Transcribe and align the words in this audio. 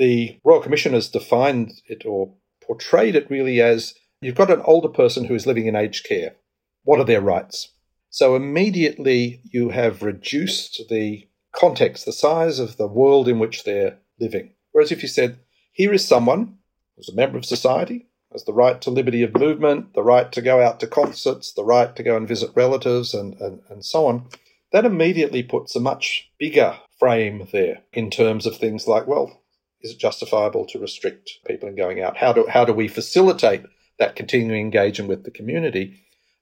The 0.00 0.40
Royal 0.44 0.62
Commission 0.62 0.94
has 0.94 1.10
defined 1.10 1.82
it 1.86 2.06
or 2.06 2.32
portrayed 2.66 3.14
it 3.14 3.30
really 3.30 3.60
as 3.60 3.94
you've 4.22 4.34
got 4.34 4.50
an 4.50 4.62
older 4.64 4.88
person 4.88 5.26
who 5.26 5.34
is 5.34 5.46
living 5.46 5.66
in 5.66 5.76
aged 5.76 6.06
care. 6.08 6.36
What 6.84 6.98
are 7.00 7.04
their 7.04 7.20
rights? 7.20 7.74
So 8.08 8.34
immediately 8.34 9.42
you 9.44 9.68
have 9.68 10.02
reduced 10.02 10.84
the 10.88 11.28
context, 11.54 12.06
the 12.06 12.14
size 12.14 12.58
of 12.58 12.78
the 12.78 12.86
world 12.86 13.28
in 13.28 13.38
which 13.38 13.64
they're 13.64 13.98
living. 14.18 14.54
Whereas 14.72 14.90
if 14.90 15.02
you 15.02 15.08
said, 15.08 15.40
here 15.70 15.92
is 15.92 16.08
someone 16.08 16.56
who's 16.96 17.10
a 17.10 17.14
member 17.14 17.36
of 17.36 17.44
society, 17.44 18.08
has 18.32 18.44
the 18.44 18.54
right 18.54 18.80
to 18.80 18.90
liberty 18.90 19.22
of 19.22 19.34
movement, 19.34 19.92
the 19.92 20.02
right 20.02 20.32
to 20.32 20.40
go 20.40 20.62
out 20.62 20.80
to 20.80 20.86
concerts, 20.86 21.52
the 21.52 21.64
right 21.64 21.94
to 21.94 22.02
go 22.02 22.16
and 22.16 22.26
visit 22.26 22.52
relatives, 22.54 23.12
and, 23.12 23.38
and, 23.38 23.60
and 23.68 23.84
so 23.84 24.06
on, 24.06 24.28
that 24.72 24.86
immediately 24.86 25.42
puts 25.42 25.76
a 25.76 25.80
much 25.80 26.30
bigger 26.38 26.78
frame 26.98 27.48
there 27.52 27.82
in 27.92 28.08
terms 28.08 28.46
of 28.46 28.56
things 28.56 28.86
like, 28.86 29.06
well, 29.06 29.36
is 29.82 29.92
it 29.92 29.98
justifiable 29.98 30.66
to 30.66 30.78
restrict 30.78 31.30
people 31.46 31.68
in 31.68 31.76
going 31.76 32.00
out? 32.02 32.16
How 32.16 32.32
do, 32.32 32.46
how 32.48 32.64
do 32.64 32.72
we 32.72 32.88
facilitate 32.88 33.64
that 33.98 34.16
continuing 34.16 34.60
engagement 34.60 35.08
with 35.08 35.24
the 35.24 35.30
community 35.30 36.00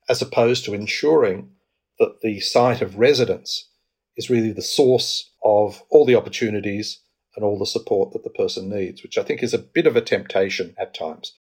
as 0.08 0.22
opposed 0.22 0.64
to 0.64 0.74
ensuring 0.74 1.50
that 1.98 2.20
the 2.22 2.40
site 2.40 2.80
of 2.80 2.98
residence 2.98 3.68
is 4.16 4.30
really 4.30 4.52
the 4.52 4.62
source 4.62 5.30
of 5.44 5.82
all 5.90 6.04
the 6.04 6.14
opportunities 6.14 7.00
and 7.36 7.44
all 7.44 7.58
the 7.58 7.66
support 7.66 8.12
that 8.12 8.24
the 8.24 8.30
person 8.30 8.68
needs, 8.68 9.02
which 9.02 9.18
I 9.18 9.22
think 9.22 9.42
is 9.42 9.54
a 9.54 9.58
bit 9.58 9.86
of 9.86 9.96
a 9.96 10.00
temptation 10.00 10.74
at 10.78 10.94
times. 10.94 11.38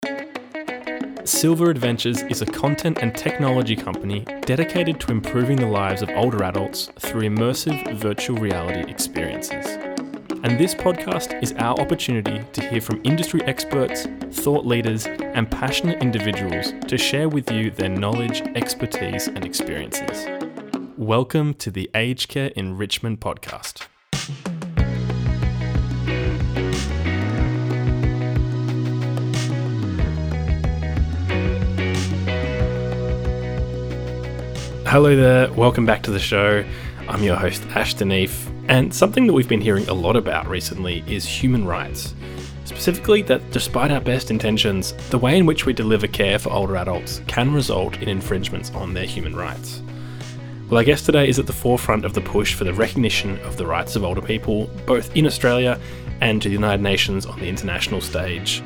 Silver 1.23 1.71
Adventures 1.71 2.21
is 2.23 2.41
a 2.41 2.45
content 2.45 2.99
and 3.01 3.15
technology 3.15 3.75
company 3.75 4.25
dedicated 4.41 4.99
to 4.99 5.11
improving 5.11 5.57
the 5.57 5.65
lives 5.65 6.01
of 6.01 6.09
older 6.11 6.43
adults 6.43 6.91
through 6.99 7.23
immersive 7.23 7.95
virtual 7.95 8.37
reality 8.37 8.89
experiences. 8.91 9.94
And 10.45 10.59
this 10.59 10.75
podcast 10.75 11.41
is 11.41 11.53
our 11.53 11.73
opportunity 11.79 12.39
to 12.53 12.61
hear 12.61 12.79
from 12.79 13.01
industry 13.03 13.41
experts, 13.45 14.05
thought 14.29 14.63
leaders, 14.63 15.07
and 15.07 15.49
passionate 15.49 16.03
individuals 16.03 16.71
to 16.87 16.99
share 16.99 17.27
with 17.27 17.49
you 17.49 17.71
their 17.71 17.89
knowledge, 17.89 18.41
expertise, 18.55 19.27
and 19.27 19.43
experiences. 19.43 20.27
Welcome 20.97 21.55
to 21.55 21.71
the 21.71 21.89
Aged 21.95 22.29
Care 22.29 22.51
Enrichment 22.55 23.21
Podcast. 23.21 23.87
Hello 34.85 35.15
there, 35.15 35.51
welcome 35.53 35.87
back 35.87 36.03
to 36.03 36.11
the 36.11 36.19
show. 36.19 36.63
I'm 37.09 37.23
your 37.23 37.35
host, 37.35 37.63
Ashton 37.69 38.09
Eef, 38.09 38.54
and 38.67 38.93
something 38.93 39.27
that 39.27 39.33
we've 39.33 39.49
been 39.49 39.61
hearing 39.61 39.87
a 39.87 39.93
lot 39.93 40.15
about 40.15 40.47
recently 40.47 41.03
is 41.07 41.25
human 41.25 41.65
rights. 41.65 42.15
Specifically, 42.65 43.21
that 43.23 43.51
despite 43.51 43.91
our 43.91 44.01
best 44.01 44.31
intentions, 44.31 44.93
the 45.09 45.19
way 45.19 45.37
in 45.37 45.45
which 45.45 45.65
we 45.65 45.73
deliver 45.73 46.07
care 46.07 46.39
for 46.39 46.51
older 46.51 46.75
adults 46.75 47.21
can 47.27 47.53
result 47.53 47.97
in 48.01 48.09
infringements 48.09 48.71
on 48.71 48.93
their 48.93 49.05
human 49.05 49.35
rights. 49.35 49.81
Well, 50.69 50.79
our 50.79 50.83
guest 50.83 51.05
today 51.05 51.29
is 51.29 51.37
at 51.37 51.45
the 51.45 51.53
forefront 51.53 52.05
of 52.05 52.13
the 52.13 52.21
push 52.21 52.55
for 52.55 52.63
the 52.63 52.73
recognition 52.73 53.37
of 53.41 53.55
the 53.55 53.67
rights 53.67 53.95
of 53.95 54.03
older 54.03 54.21
people, 54.21 54.67
both 54.87 55.15
in 55.15 55.27
Australia 55.27 55.79
and 56.21 56.41
to 56.41 56.49
the 56.49 56.55
United 56.55 56.81
Nations 56.81 57.27
on 57.27 57.39
the 57.39 57.47
international 57.47 58.01
stage. 58.01 58.63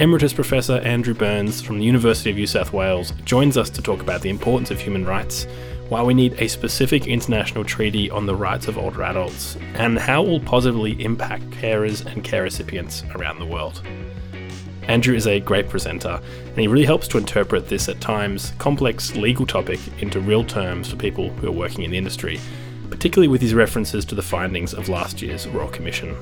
Emeritus 0.00 0.32
Professor 0.32 0.74
Andrew 0.74 1.12
Byrnes 1.12 1.60
from 1.60 1.80
the 1.80 1.84
University 1.84 2.30
of 2.30 2.36
New 2.36 2.46
South 2.46 2.72
Wales 2.72 3.12
joins 3.24 3.56
us 3.56 3.68
to 3.70 3.82
talk 3.82 4.00
about 4.00 4.20
the 4.20 4.30
importance 4.30 4.70
of 4.70 4.78
human 4.78 5.04
rights, 5.04 5.48
why 5.88 6.00
we 6.04 6.14
need 6.14 6.34
a 6.34 6.46
specific 6.46 7.08
international 7.08 7.64
treaty 7.64 8.08
on 8.08 8.24
the 8.24 8.34
rights 8.36 8.68
of 8.68 8.78
older 8.78 9.02
adults, 9.02 9.56
and 9.74 9.98
how 9.98 10.22
it 10.22 10.28
will 10.28 10.38
positively 10.38 11.02
impact 11.02 11.42
carers 11.50 12.06
and 12.06 12.22
care 12.22 12.44
recipients 12.44 13.02
around 13.16 13.40
the 13.40 13.46
world. 13.46 13.82
Andrew 14.82 15.16
is 15.16 15.26
a 15.26 15.40
great 15.40 15.68
presenter, 15.68 16.20
and 16.46 16.58
he 16.58 16.68
really 16.68 16.86
helps 16.86 17.08
to 17.08 17.18
interpret 17.18 17.66
this 17.66 17.88
at 17.88 18.00
times 18.00 18.52
complex 18.58 19.16
legal 19.16 19.46
topic 19.46 19.80
into 19.98 20.20
real 20.20 20.44
terms 20.44 20.88
for 20.88 20.96
people 20.96 21.30
who 21.30 21.48
are 21.48 21.52
working 21.52 21.82
in 21.82 21.90
the 21.90 21.98
industry, 21.98 22.38
particularly 22.88 23.26
with 23.26 23.40
his 23.40 23.52
references 23.52 24.04
to 24.04 24.14
the 24.14 24.22
findings 24.22 24.74
of 24.74 24.88
last 24.88 25.20
year's 25.20 25.48
Royal 25.48 25.68
Commission. 25.68 26.16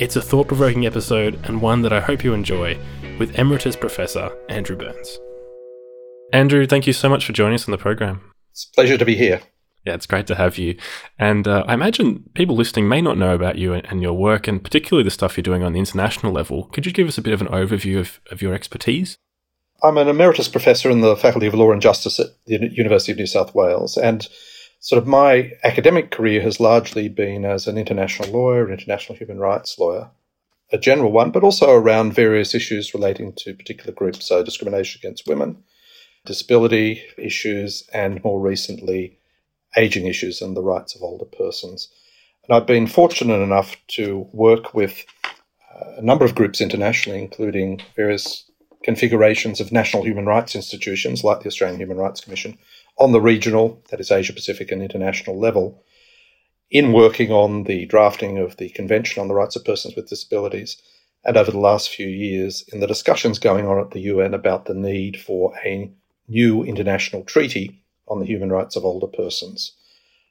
It's 0.00 0.16
a 0.16 0.22
thought 0.22 0.48
provoking 0.48 0.86
episode 0.86 1.38
and 1.44 1.60
one 1.60 1.82
that 1.82 1.92
I 1.92 2.00
hope 2.00 2.24
you 2.24 2.32
enjoy 2.32 2.78
with 3.18 3.38
Emeritus 3.38 3.76
Professor 3.76 4.34
Andrew 4.48 4.74
Byrnes. 4.74 5.18
Andrew, 6.32 6.66
thank 6.66 6.86
you 6.86 6.94
so 6.94 7.10
much 7.10 7.26
for 7.26 7.34
joining 7.34 7.56
us 7.56 7.68
on 7.68 7.72
the 7.72 7.76
program. 7.76 8.22
It's 8.50 8.64
a 8.64 8.74
pleasure 8.74 8.96
to 8.96 9.04
be 9.04 9.14
here. 9.14 9.42
Yeah, 9.84 9.92
it's 9.92 10.06
great 10.06 10.26
to 10.28 10.36
have 10.36 10.56
you. 10.56 10.78
And 11.18 11.46
uh, 11.46 11.64
I 11.68 11.74
imagine 11.74 12.24
people 12.32 12.56
listening 12.56 12.88
may 12.88 13.02
not 13.02 13.18
know 13.18 13.34
about 13.34 13.58
you 13.58 13.74
and 13.74 14.00
your 14.00 14.14
work, 14.14 14.48
and 14.48 14.64
particularly 14.64 15.04
the 15.04 15.10
stuff 15.10 15.36
you're 15.36 15.42
doing 15.42 15.62
on 15.62 15.74
the 15.74 15.78
international 15.78 16.32
level. 16.32 16.64
Could 16.72 16.86
you 16.86 16.92
give 16.92 17.06
us 17.06 17.18
a 17.18 17.22
bit 17.22 17.34
of 17.34 17.42
an 17.42 17.48
overview 17.48 18.00
of, 18.00 18.20
of 18.30 18.40
your 18.40 18.54
expertise? 18.54 19.18
I'm 19.82 19.98
an 19.98 20.08
emeritus 20.08 20.48
professor 20.48 20.88
in 20.88 21.02
the 21.02 21.14
Faculty 21.14 21.46
of 21.46 21.52
Law 21.52 21.72
and 21.72 21.82
Justice 21.82 22.18
at 22.18 22.28
the 22.46 22.70
University 22.72 23.12
of 23.12 23.18
New 23.18 23.26
South 23.26 23.54
Wales, 23.54 23.98
and 23.98 24.26
sort 24.80 25.00
of 25.00 25.06
my 25.06 25.52
academic 25.62 26.10
career 26.10 26.40
has 26.40 26.58
largely 26.58 27.08
been 27.08 27.44
as 27.44 27.66
an 27.66 27.76
international 27.76 28.30
lawyer, 28.30 28.66
an 28.66 28.72
international 28.72 29.16
human 29.16 29.38
rights 29.38 29.78
lawyer, 29.78 30.10
a 30.72 30.78
general 30.78 31.12
one, 31.12 31.30
but 31.30 31.44
also 31.44 31.70
around 31.70 32.14
various 32.14 32.54
issues 32.54 32.94
relating 32.94 33.32
to 33.34 33.54
particular 33.54 33.92
groups, 33.92 34.24
so 34.26 34.42
discrimination 34.42 34.98
against 35.02 35.26
women, 35.26 35.62
disability 36.24 37.02
issues, 37.18 37.88
and 37.92 38.24
more 38.24 38.40
recently, 38.40 39.18
aging 39.76 40.06
issues 40.06 40.40
and 40.40 40.56
the 40.56 40.62
rights 40.62 40.94
of 40.94 41.02
older 41.02 41.26
persons. 41.26 41.88
And 42.44 42.56
I've 42.56 42.66
been 42.66 42.86
fortunate 42.86 43.40
enough 43.42 43.76
to 43.88 44.28
work 44.32 44.72
with 44.72 45.04
uh, 45.74 45.96
a 45.98 46.02
number 46.02 46.24
of 46.24 46.34
groups 46.34 46.60
internationally, 46.60 47.20
including 47.20 47.80
various 47.96 48.50
configurations 48.82 49.60
of 49.60 49.72
national 49.72 50.04
human 50.04 50.24
rights 50.24 50.54
institutions 50.54 51.22
like 51.22 51.40
the 51.40 51.48
Australian 51.48 51.80
Human 51.80 51.98
Rights 51.98 52.22
Commission, 52.22 52.58
on 53.00 53.12
the 53.12 53.20
regional, 53.20 53.82
that 53.90 53.98
is 53.98 54.10
Asia 54.10 54.34
Pacific 54.34 54.70
and 54.70 54.82
international 54.82 55.38
level, 55.38 55.82
in 56.70 56.92
working 56.92 57.32
on 57.32 57.64
the 57.64 57.86
drafting 57.86 58.38
of 58.38 58.58
the 58.58 58.68
Convention 58.68 59.20
on 59.20 59.28
the 59.28 59.34
Rights 59.34 59.56
of 59.56 59.64
Persons 59.64 59.96
with 59.96 60.10
Disabilities, 60.10 60.76
and 61.24 61.36
over 61.36 61.50
the 61.50 61.58
last 61.58 61.88
few 61.88 62.06
years 62.06 62.62
in 62.72 62.80
the 62.80 62.86
discussions 62.86 63.38
going 63.38 63.66
on 63.66 63.80
at 63.80 63.90
the 63.90 64.00
UN 64.00 64.34
about 64.34 64.66
the 64.66 64.74
need 64.74 65.18
for 65.18 65.54
a 65.64 65.90
new 66.28 66.62
international 66.62 67.24
treaty 67.24 67.82
on 68.06 68.20
the 68.20 68.26
human 68.26 68.52
rights 68.52 68.76
of 68.76 68.84
older 68.84 69.06
persons. 69.06 69.72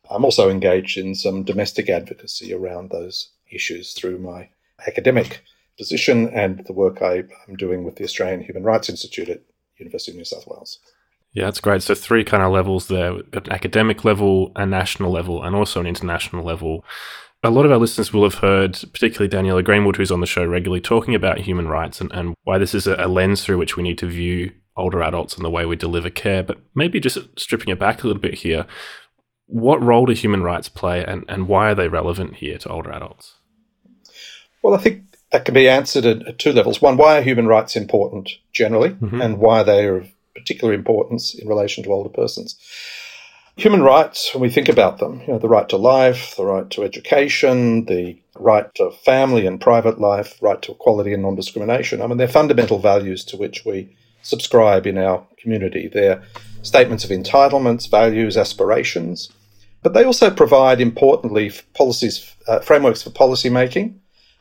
I'm 0.09 0.23
also 0.23 0.49
engaged 0.49 0.97
in 0.97 1.15
some 1.15 1.43
domestic 1.43 1.89
advocacy 1.89 2.53
around 2.53 2.89
those 2.89 3.29
issues 3.51 3.93
through 3.93 4.19
my 4.19 4.49
academic 4.87 5.43
position 5.77 6.29
and 6.29 6.63
the 6.65 6.73
work 6.73 7.01
I, 7.01 7.23
am 7.47 7.55
doing 7.57 7.83
with 7.83 7.95
the 7.95 8.03
Australian 8.03 8.41
Human 8.41 8.63
Rights 8.63 8.89
Institute 8.89 9.29
at 9.29 9.41
University 9.77 10.11
of 10.11 10.17
New 10.17 10.25
South 10.25 10.45
Wales. 10.47 10.79
Yeah, 11.33 11.45
that's 11.45 11.59
great. 11.59 11.83
So 11.83 11.95
three 11.95 12.23
kind 12.23 12.43
of 12.43 12.51
levels 12.51 12.87
there: 12.87 13.13
We've 13.13 13.31
got 13.31 13.47
an 13.47 13.53
academic 13.53 14.03
level, 14.03 14.51
a 14.55 14.65
national 14.65 15.11
level, 15.11 15.43
and 15.43 15.55
also 15.55 15.79
an 15.79 15.87
international 15.87 16.43
level. 16.43 16.83
A 17.41 17.49
lot 17.49 17.65
of 17.65 17.71
our 17.71 17.77
listeners 17.77 18.11
will 18.11 18.23
have 18.23 18.35
heard, 18.35 18.73
particularly 18.91 19.29
Daniela 19.29 19.63
Greenwood, 19.63 19.95
who's 19.95 20.11
on 20.11 20.19
the 20.19 20.27
show 20.27 20.45
regularly, 20.45 20.81
talking 20.81 21.15
about 21.15 21.39
human 21.39 21.69
rights 21.69 22.01
and, 22.01 22.11
and 22.11 22.35
why 22.43 22.57
this 22.57 22.75
is 22.75 22.85
a, 22.85 22.95
a 22.95 23.07
lens 23.07 23.43
through 23.43 23.57
which 23.57 23.77
we 23.77 23.83
need 23.83 23.97
to 23.99 24.07
view 24.07 24.51
older 24.75 25.01
adults 25.01 25.35
and 25.35 25.45
the 25.45 25.49
way 25.49 25.65
we 25.65 25.75
deliver 25.75 26.09
care. 26.09 26.43
But 26.43 26.57
maybe 26.75 26.99
just 26.99 27.17
stripping 27.39 27.69
it 27.69 27.79
back 27.79 28.03
a 28.03 28.07
little 28.07 28.21
bit 28.21 28.33
here, 28.33 28.65
what 29.45 29.81
role 29.81 30.05
do 30.05 30.13
human 30.13 30.43
rights 30.43 30.67
play 30.67 31.03
and, 31.05 31.23
and 31.27 31.47
why 31.47 31.71
are 31.71 31.75
they 31.75 31.87
relevant 31.87 32.35
here 32.35 32.57
to 32.57 32.69
older 32.69 32.91
adults? 32.91 33.35
Well, 34.61 34.73
I 34.73 34.77
think 34.77 35.03
that 35.31 35.45
can 35.45 35.53
be 35.53 35.69
answered 35.69 36.05
at, 36.05 36.39
two 36.39 36.51
levels. 36.51 36.81
One, 36.81 36.97
why 36.97 37.17
are 37.17 37.21
human 37.21 37.47
rights 37.47 37.75
important 37.75 38.29
generally, 38.51 38.89
mm-hmm. 38.89 39.21
and 39.21 39.39
why 39.39 39.63
they 39.63 39.85
are 39.85 39.97
of 39.97 40.09
particular 40.39 40.73
importance 40.73 41.33
in 41.35 41.47
relation 41.47 41.83
to 41.83 41.91
older 41.91 42.09
persons. 42.09 42.57
Human 43.55 43.83
rights, 43.83 44.33
when 44.33 44.41
we 44.41 44.49
think 44.49 44.69
about 44.69 44.99
them, 44.99 45.19
you 45.21 45.33
know, 45.33 45.37
the 45.37 45.49
right 45.49 45.67
to 45.67 45.75
life, 45.75 46.35
the 46.37 46.45
right 46.45 46.69
to 46.69 46.83
education, 46.83 47.85
the 47.85 48.17
right 48.35 48.73
to 48.75 48.91
family 48.91 49.45
and 49.45 49.59
private 49.59 49.99
life, 49.99 50.37
right 50.41 50.61
to 50.61 50.71
equality 50.71 51.13
and 51.13 51.23
non 51.23 51.35
discrimination, 51.35 52.01
I 52.01 52.07
mean, 52.07 52.17
they're 52.17 52.27
fundamental 52.27 52.79
values 52.79 53.25
to 53.25 53.37
which 53.37 53.65
we 53.65 53.95
subscribe 54.21 54.87
in 54.87 54.97
our 54.97 55.25
community. 55.37 55.89
They're 55.91 56.23
statements 56.61 57.03
of 57.03 57.09
entitlements, 57.09 57.89
values, 57.89 58.37
aspirations, 58.37 59.29
but 59.83 59.93
they 59.93 60.03
also 60.03 60.29
provide, 60.29 60.79
importantly, 60.81 61.51
policies, 61.73 62.35
uh, 62.47 62.59
frameworks 62.59 63.01
for 63.03 63.09
policy 63.09 63.49
making. 63.49 63.99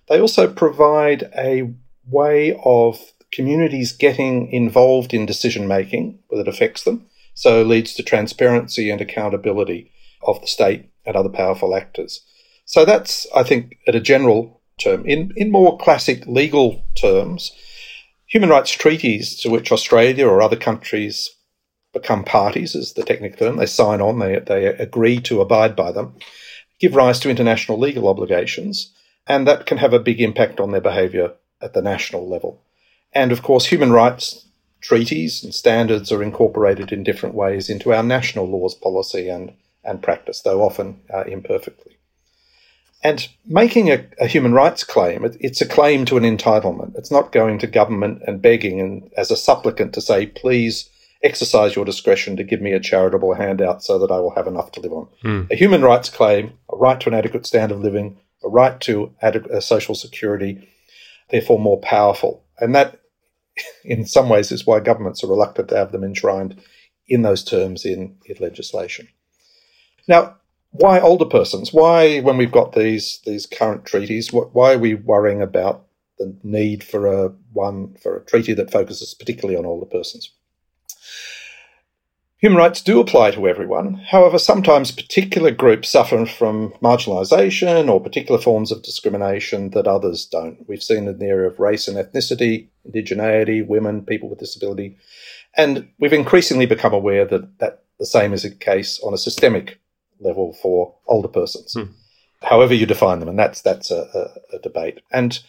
They 0.08 0.20
also 0.20 0.52
provide 0.52 1.30
a 1.36 1.72
way 2.06 2.58
of 2.64 3.00
communities 3.32 3.92
getting 3.92 4.50
involved 4.50 5.12
in 5.12 5.26
decision 5.26 5.66
making 5.66 6.18
that 6.30 6.48
affects 6.48 6.84
them, 6.84 7.06
so 7.34 7.62
leads 7.62 7.94
to 7.94 8.02
transparency 8.02 8.90
and 8.90 9.00
accountability 9.00 9.92
of 10.22 10.40
the 10.40 10.46
state 10.46 10.90
and 11.04 11.16
other 11.16 11.28
powerful 11.28 11.74
actors. 11.74 12.24
So 12.64 12.84
that's, 12.84 13.26
I 13.34 13.42
think, 13.42 13.76
at 13.86 13.94
a 13.94 14.00
general 14.00 14.60
term. 14.78 15.06
In, 15.06 15.32
in 15.36 15.50
more 15.50 15.78
classic 15.78 16.26
legal 16.26 16.84
terms, 17.00 17.52
human 18.26 18.50
rights 18.50 18.70
treaties 18.70 19.38
to 19.40 19.50
which 19.50 19.72
Australia 19.72 20.26
or 20.26 20.42
other 20.42 20.56
countries 20.56 21.30
become 21.92 22.24
parties, 22.24 22.74
is 22.74 22.92
the 22.92 23.04
technical 23.04 23.38
term, 23.38 23.56
they 23.56 23.66
sign 23.66 24.00
on, 24.00 24.18
they, 24.18 24.38
they 24.38 24.66
agree 24.66 25.20
to 25.20 25.40
abide 25.40 25.74
by 25.74 25.90
them, 25.90 26.14
give 26.78 26.94
rise 26.94 27.18
to 27.20 27.30
international 27.30 27.78
legal 27.78 28.08
obligations 28.08 28.92
and 29.28 29.46
that 29.46 29.66
can 29.66 29.78
have 29.78 29.92
a 29.92 29.98
big 29.98 30.20
impact 30.20 30.58
on 30.58 30.70
their 30.70 30.80
behaviour 30.80 31.34
at 31.60 31.74
the 31.74 31.82
national 31.82 32.28
level. 32.28 32.62
And 33.18 33.32
of 33.32 33.42
course, 33.42 33.66
human 33.66 33.90
rights 33.90 34.46
treaties 34.80 35.42
and 35.42 35.52
standards 35.52 36.12
are 36.12 36.22
incorporated 36.22 36.92
in 36.92 37.02
different 37.02 37.34
ways 37.34 37.68
into 37.68 37.92
our 37.92 38.04
national 38.04 38.46
laws, 38.48 38.76
policy, 38.76 39.28
and, 39.28 39.54
and 39.82 40.00
practice, 40.00 40.40
though 40.42 40.62
often 40.62 41.00
uh, 41.12 41.24
imperfectly. 41.24 41.98
And 43.02 43.28
making 43.44 43.90
a, 43.90 44.06
a 44.20 44.28
human 44.28 44.52
rights 44.52 44.84
claim, 44.84 45.24
it, 45.24 45.36
it's 45.40 45.60
a 45.60 45.66
claim 45.66 46.04
to 46.04 46.16
an 46.16 46.22
entitlement. 46.22 46.96
It's 46.96 47.10
not 47.10 47.32
going 47.32 47.58
to 47.58 47.66
government 47.66 48.22
and 48.24 48.40
begging 48.40 48.80
and 48.80 49.10
as 49.16 49.32
a 49.32 49.36
supplicant 49.36 49.94
to 49.94 50.00
say, 50.00 50.26
please 50.26 50.88
exercise 51.24 51.74
your 51.74 51.84
discretion 51.84 52.36
to 52.36 52.44
give 52.44 52.60
me 52.60 52.72
a 52.72 52.78
charitable 52.78 53.34
handout 53.34 53.82
so 53.82 53.98
that 53.98 54.12
I 54.12 54.20
will 54.20 54.36
have 54.36 54.46
enough 54.46 54.70
to 54.72 54.80
live 54.80 54.92
on. 54.92 55.08
Mm. 55.24 55.50
A 55.50 55.56
human 55.56 55.82
rights 55.82 56.08
claim, 56.08 56.52
a 56.72 56.76
right 56.76 57.00
to 57.00 57.08
an 57.08 57.14
adequate 57.14 57.46
standard 57.46 57.74
of 57.74 57.82
living, 57.82 58.16
a 58.44 58.48
right 58.48 58.80
to 58.82 59.12
adequate, 59.20 59.60
social 59.62 59.96
security, 59.96 60.68
therefore 61.30 61.58
more 61.58 61.80
powerful. 61.80 62.44
And 62.60 62.74
that, 62.76 63.00
in 63.84 64.06
some 64.06 64.28
ways, 64.28 64.52
is 64.52 64.66
why 64.66 64.80
governments 64.80 65.22
are 65.22 65.28
reluctant 65.28 65.68
to 65.68 65.76
have 65.76 65.92
them 65.92 66.04
enshrined 66.04 66.60
in 67.08 67.22
those 67.22 67.42
terms 67.42 67.84
in, 67.84 68.16
in 68.26 68.36
legislation. 68.40 69.08
Now, 70.06 70.36
why 70.70 71.00
older 71.00 71.24
persons? 71.24 71.72
Why, 71.72 72.20
when 72.20 72.36
we've 72.36 72.52
got 72.52 72.72
these 72.72 73.20
these 73.24 73.46
current 73.46 73.84
treaties, 73.84 74.32
why 74.32 74.74
are 74.74 74.78
we 74.78 74.94
worrying 74.94 75.40
about 75.40 75.86
the 76.18 76.36
need 76.42 76.84
for 76.84 77.06
a 77.06 77.28
one 77.52 77.94
for 77.94 78.16
a 78.16 78.24
treaty 78.24 78.52
that 78.54 78.70
focuses 78.70 79.14
particularly 79.14 79.58
on 79.58 79.66
older 79.66 79.86
persons? 79.86 80.30
Human 82.38 82.56
rights 82.58 82.80
do 82.80 83.00
apply 83.00 83.32
to 83.32 83.48
everyone. 83.48 83.94
However, 83.94 84.38
sometimes 84.38 84.92
particular 84.92 85.50
groups 85.50 85.88
suffer 85.88 86.24
from 86.24 86.70
marginalisation 86.80 87.90
or 87.90 88.00
particular 88.00 88.40
forms 88.40 88.70
of 88.70 88.82
discrimination 88.82 89.70
that 89.70 89.88
others 89.88 90.24
don't. 90.24 90.64
We've 90.68 90.82
seen 90.82 91.08
in 91.08 91.18
the 91.18 91.26
area 91.26 91.48
of 91.48 91.58
race 91.58 91.88
and 91.88 91.96
ethnicity, 91.96 92.68
indigeneity, 92.88 93.66
women, 93.66 94.04
people 94.04 94.28
with 94.28 94.38
disability, 94.38 94.96
and 95.56 95.88
we've 95.98 96.12
increasingly 96.12 96.66
become 96.66 96.94
aware 96.94 97.24
that, 97.24 97.58
that 97.58 97.82
the 97.98 98.06
same 98.06 98.32
is 98.32 98.44
the 98.44 98.50
case 98.50 99.00
on 99.02 99.12
a 99.12 99.18
systemic 99.18 99.80
level 100.20 100.56
for 100.62 100.94
older 101.08 101.28
persons. 101.28 101.72
Hmm. 101.72 101.92
However 102.42 102.72
you 102.72 102.86
define 102.86 103.18
them, 103.18 103.28
and 103.28 103.38
that's 103.38 103.62
that's 103.62 103.90
a, 103.90 104.08
a, 104.52 104.56
a 104.56 104.58
debate. 104.60 105.00
And 105.10 105.40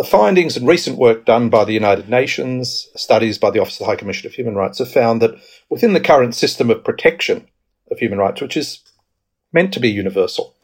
the 0.00 0.06
findings 0.06 0.56
and 0.56 0.66
recent 0.66 0.96
work 0.96 1.26
done 1.26 1.50
by 1.50 1.62
the 1.62 1.74
United 1.74 2.08
Nations, 2.08 2.88
studies 2.96 3.36
by 3.36 3.50
the 3.50 3.58
Office 3.58 3.74
of 3.74 3.80
the 3.80 3.84
High 3.84 3.96
Commissioner 3.96 4.28
of 4.28 4.34
Human 4.34 4.54
Rights, 4.54 4.78
have 4.78 4.90
found 4.90 5.20
that 5.20 5.38
within 5.68 5.92
the 5.92 6.00
current 6.00 6.34
system 6.34 6.70
of 6.70 6.82
protection 6.82 7.46
of 7.90 7.98
human 7.98 8.18
rights, 8.18 8.40
which 8.40 8.56
is 8.56 8.80
meant 9.52 9.74
to 9.74 9.80
be 9.80 9.90
universal, 9.90 10.56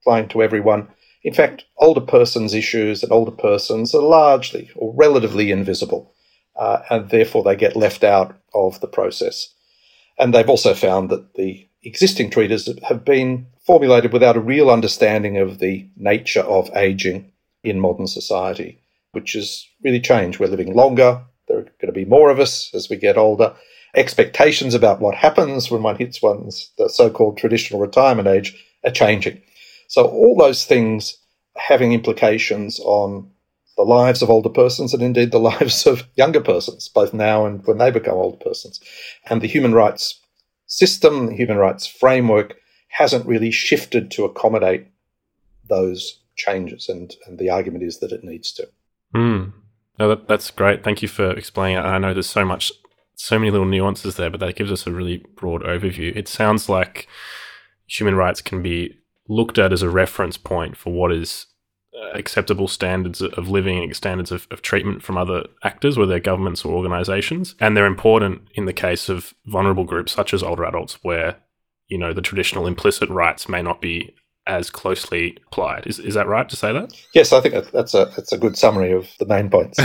applying 0.00 0.26
to 0.28 0.42
everyone, 0.42 0.88
in 1.22 1.34
fact, 1.34 1.66
older 1.76 2.00
persons' 2.00 2.54
issues 2.54 3.02
and 3.02 3.12
older 3.12 3.30
persons 3.30 3.94
are 3.94 4.00
largely 4.00 4.70
or 4.74 4.94
relatively 4.94 5.50
invisible, 5.50 6.14
uh, 6.56 6.78
and 6.88 7.10
therefore 7.10 7.42
they 7.42 7.56
get 7.56 7.76
left 7.76 8.02
out 8.02 8.40
of 8.54 8.80
the 8.80 8.88
process. 8.88 9.52
And 10.18 10.32
they've 10.32 10.48
also 10.48 10.72
found 10.72 11.10
that 11.10 11.34
the 11.34 11.68
existing 11.82 12.30
treaties 12.30 12.70
have 12.84 13.04
been 13.04 13.48
formulated 13.60 14.14
without 14.14 14.38
a 14.38 14.40
real 14.40 14.70
understanding 14.70 15.36
of 15.36 15.58
the 15.58 15.90
nature 15.94 16.40
of 16.40 16.74
aging 16.74 17.32
in 17.70 17.80
modern 17.80 18.06
society, 18.06 18.80
which 19.12 19.32
has 19.32 19.66
really 19.82 20.00
changed. 20.00 20.38
We're 20.38 20.48
living 20.48 20.74
longer. 20.74 21.22
There 21.46 21.58
are 21.58 21.62
going 21.62 21.86
to 21.86 21.92
be 21.92 22.04
more 22.04 22.30
of 22.30 22.40
us 22.40 22.70
as 22.74 22.88
we 22.88 22.96
get 22.96 23.16
older. 23.16 23.54
Expectations 23.94 24.74
about 24.74 25.00
what 25.00 25.14
happens 25.14 25.70
when 25.70 25.82
one 25.82 25.96
hits 25.96 26.20
one's 26.20 26.70
the 26.78 26.88
so-called 26.88 27.38
traditional 27.38 27.80
retirement 27.80 28.28
age 28.28 28.54
are 28.84 28.90
changing. 28.90 29.40
So 29.88 30.04
all 30.04 30.36
those 30.36 30.64
things 30.64 31.16
having 31.56 31.92
implications 31.92 32.78
on 32.80 33.30
the 33.76 33.82
lives 33.82 34.22
of 34.22 34.28
older 34.28 34.48
persons 34.48 34.92
and 34.92 35.02
indeed 35.02 35.30
the 35.30 35.38
lives 35.52 35.86
of 35.86 36.04
younger 36.16 36.40
persons, 36.40 36.88
both 36.88 37.14
now 37.14 37.46
and 37.46 37.66
when 37.66 37.78
they 37.78 37.90
become 37.90 38.14
older 38.14 38.36
persons. 38.36 38.80
And 39.30 39.40
the 39.40 39.46
human 39.46 39.72
rights 39.72 40.20
system, 40.66 41.26
the 41.26 41.34
human 41.34 41.56
rights 41.56 41.86
framework 41.86 42.56
hasn't 42.88 43.26
really 43.26 43.50
shifted 43.50 44.10
to 44.10 44.24
accommodate 44.24 44.86
those 45.68 46.20
changes, 46.38 46.88
and, 46.88 47.14
and 47.26 47.38
the 47.38 47.50
argument 47.50 47.84
is 47.84 47.98
that 47.98 48.12
it 48.12 48.24
needs 48.24 48.52
to. 48.52 48.68
Mm. 49.14 49.52
No, 49.98 50.08
that, 50.08 50.28
that's 50.28 50.50
great. 50.50 50.84
Thank 50.84 51.02
you 51.02 51.08
for 51.08 51.30
explaining 51.32 51.78
it. 51.78 51.82
I 51.82 51.98
know 51.98 52.14
there's 52.14 52.28
so 52.28 52.44
much, 52.44 52.72
so 53.16 53.38
many 53.38 53.50
little 53.50 53.66
nuances 53.66 54.16
there, 54.16 54.30
but 54.30 54.40
that 54.40 54.56
gives 54.56 54.72
us 54.72 54.86
a 54.86 54.92
really 54.92 55.24
broad 55.36 55.62
overview. 55.62 56.16
It 56.16 56.28
sounds 56.28 56.68
like 56.68 57.08
human 57.86 58.14
rights 58.14 58.40
can 58.40 58.62
be 58.62 58.96
looked 59.28 59.58
at 59.58 59.72
as 59.72 59.82
a 59.82 59.90
reference 59.90 60.38
point 60.38 60.76
for 60.76 60.92
what 60.92 61.12
is 61.12 61.46
uh, 61.94 62.10
acceptable 62.14 62.68
standards 62.68 63.20
of 63.20 63.48
living 63.48 63.78
and 63.78 63.96
standards 63.96 64.30
of, 64.30 64.46
of, 64.50 64.62
treatment 64.62 65.02
from 65.02 65.18
other 65.18 65.44
actors, 65.64 65.98
whether 65.98 66.10
they're 66.10 66.20
governments 66.20 66.64
or 66.64 66.74
organizations. 66.74 67.54
And 67.60 67.76
they're 67.76 67.86
important 67.86 68.42
in 68.54 68.66
the 68.66 68.72
case 68.72 69.08
of 69.08 69.34
vulnerable 69.46 69.84
groups 69.84 70.12
such 70.12 70.32
as 70.32 70.42
older 70.42 70.64
adults, 70.64 70.98
where, 71.02 71.36
you 71.88 71.98
know, 71.98 72.12
the 72.12 72.22
traditional 72.22 72.66
implicit 72.66 73.08
rights 73.10 73.48
may 73.48 73.62
not 73.62 73.80
be 73.80 74.14
as 74.48 74.70
closely 74.70 75.36
applied. 75.46 75.86
Is, 75.86 75.98
is 75.98 76.14
that 76.14 76.26
right 76.26 76.48
to 76.48 76.56
say 76.56 76.72
that? 76.72 76.92
Yes, 77.14 77.32
I 77.32 77.40
think 77.40 77.70
that's 77.70 77.94
a 77.94 78.06
that's 78.16 78.32
a 78.32 78.38
good 78.38 78.56
summary 78.56 78.92
of 78.92 79.06
the 79.18 79.26
main 79.26 79.50
points. 79.50 79.78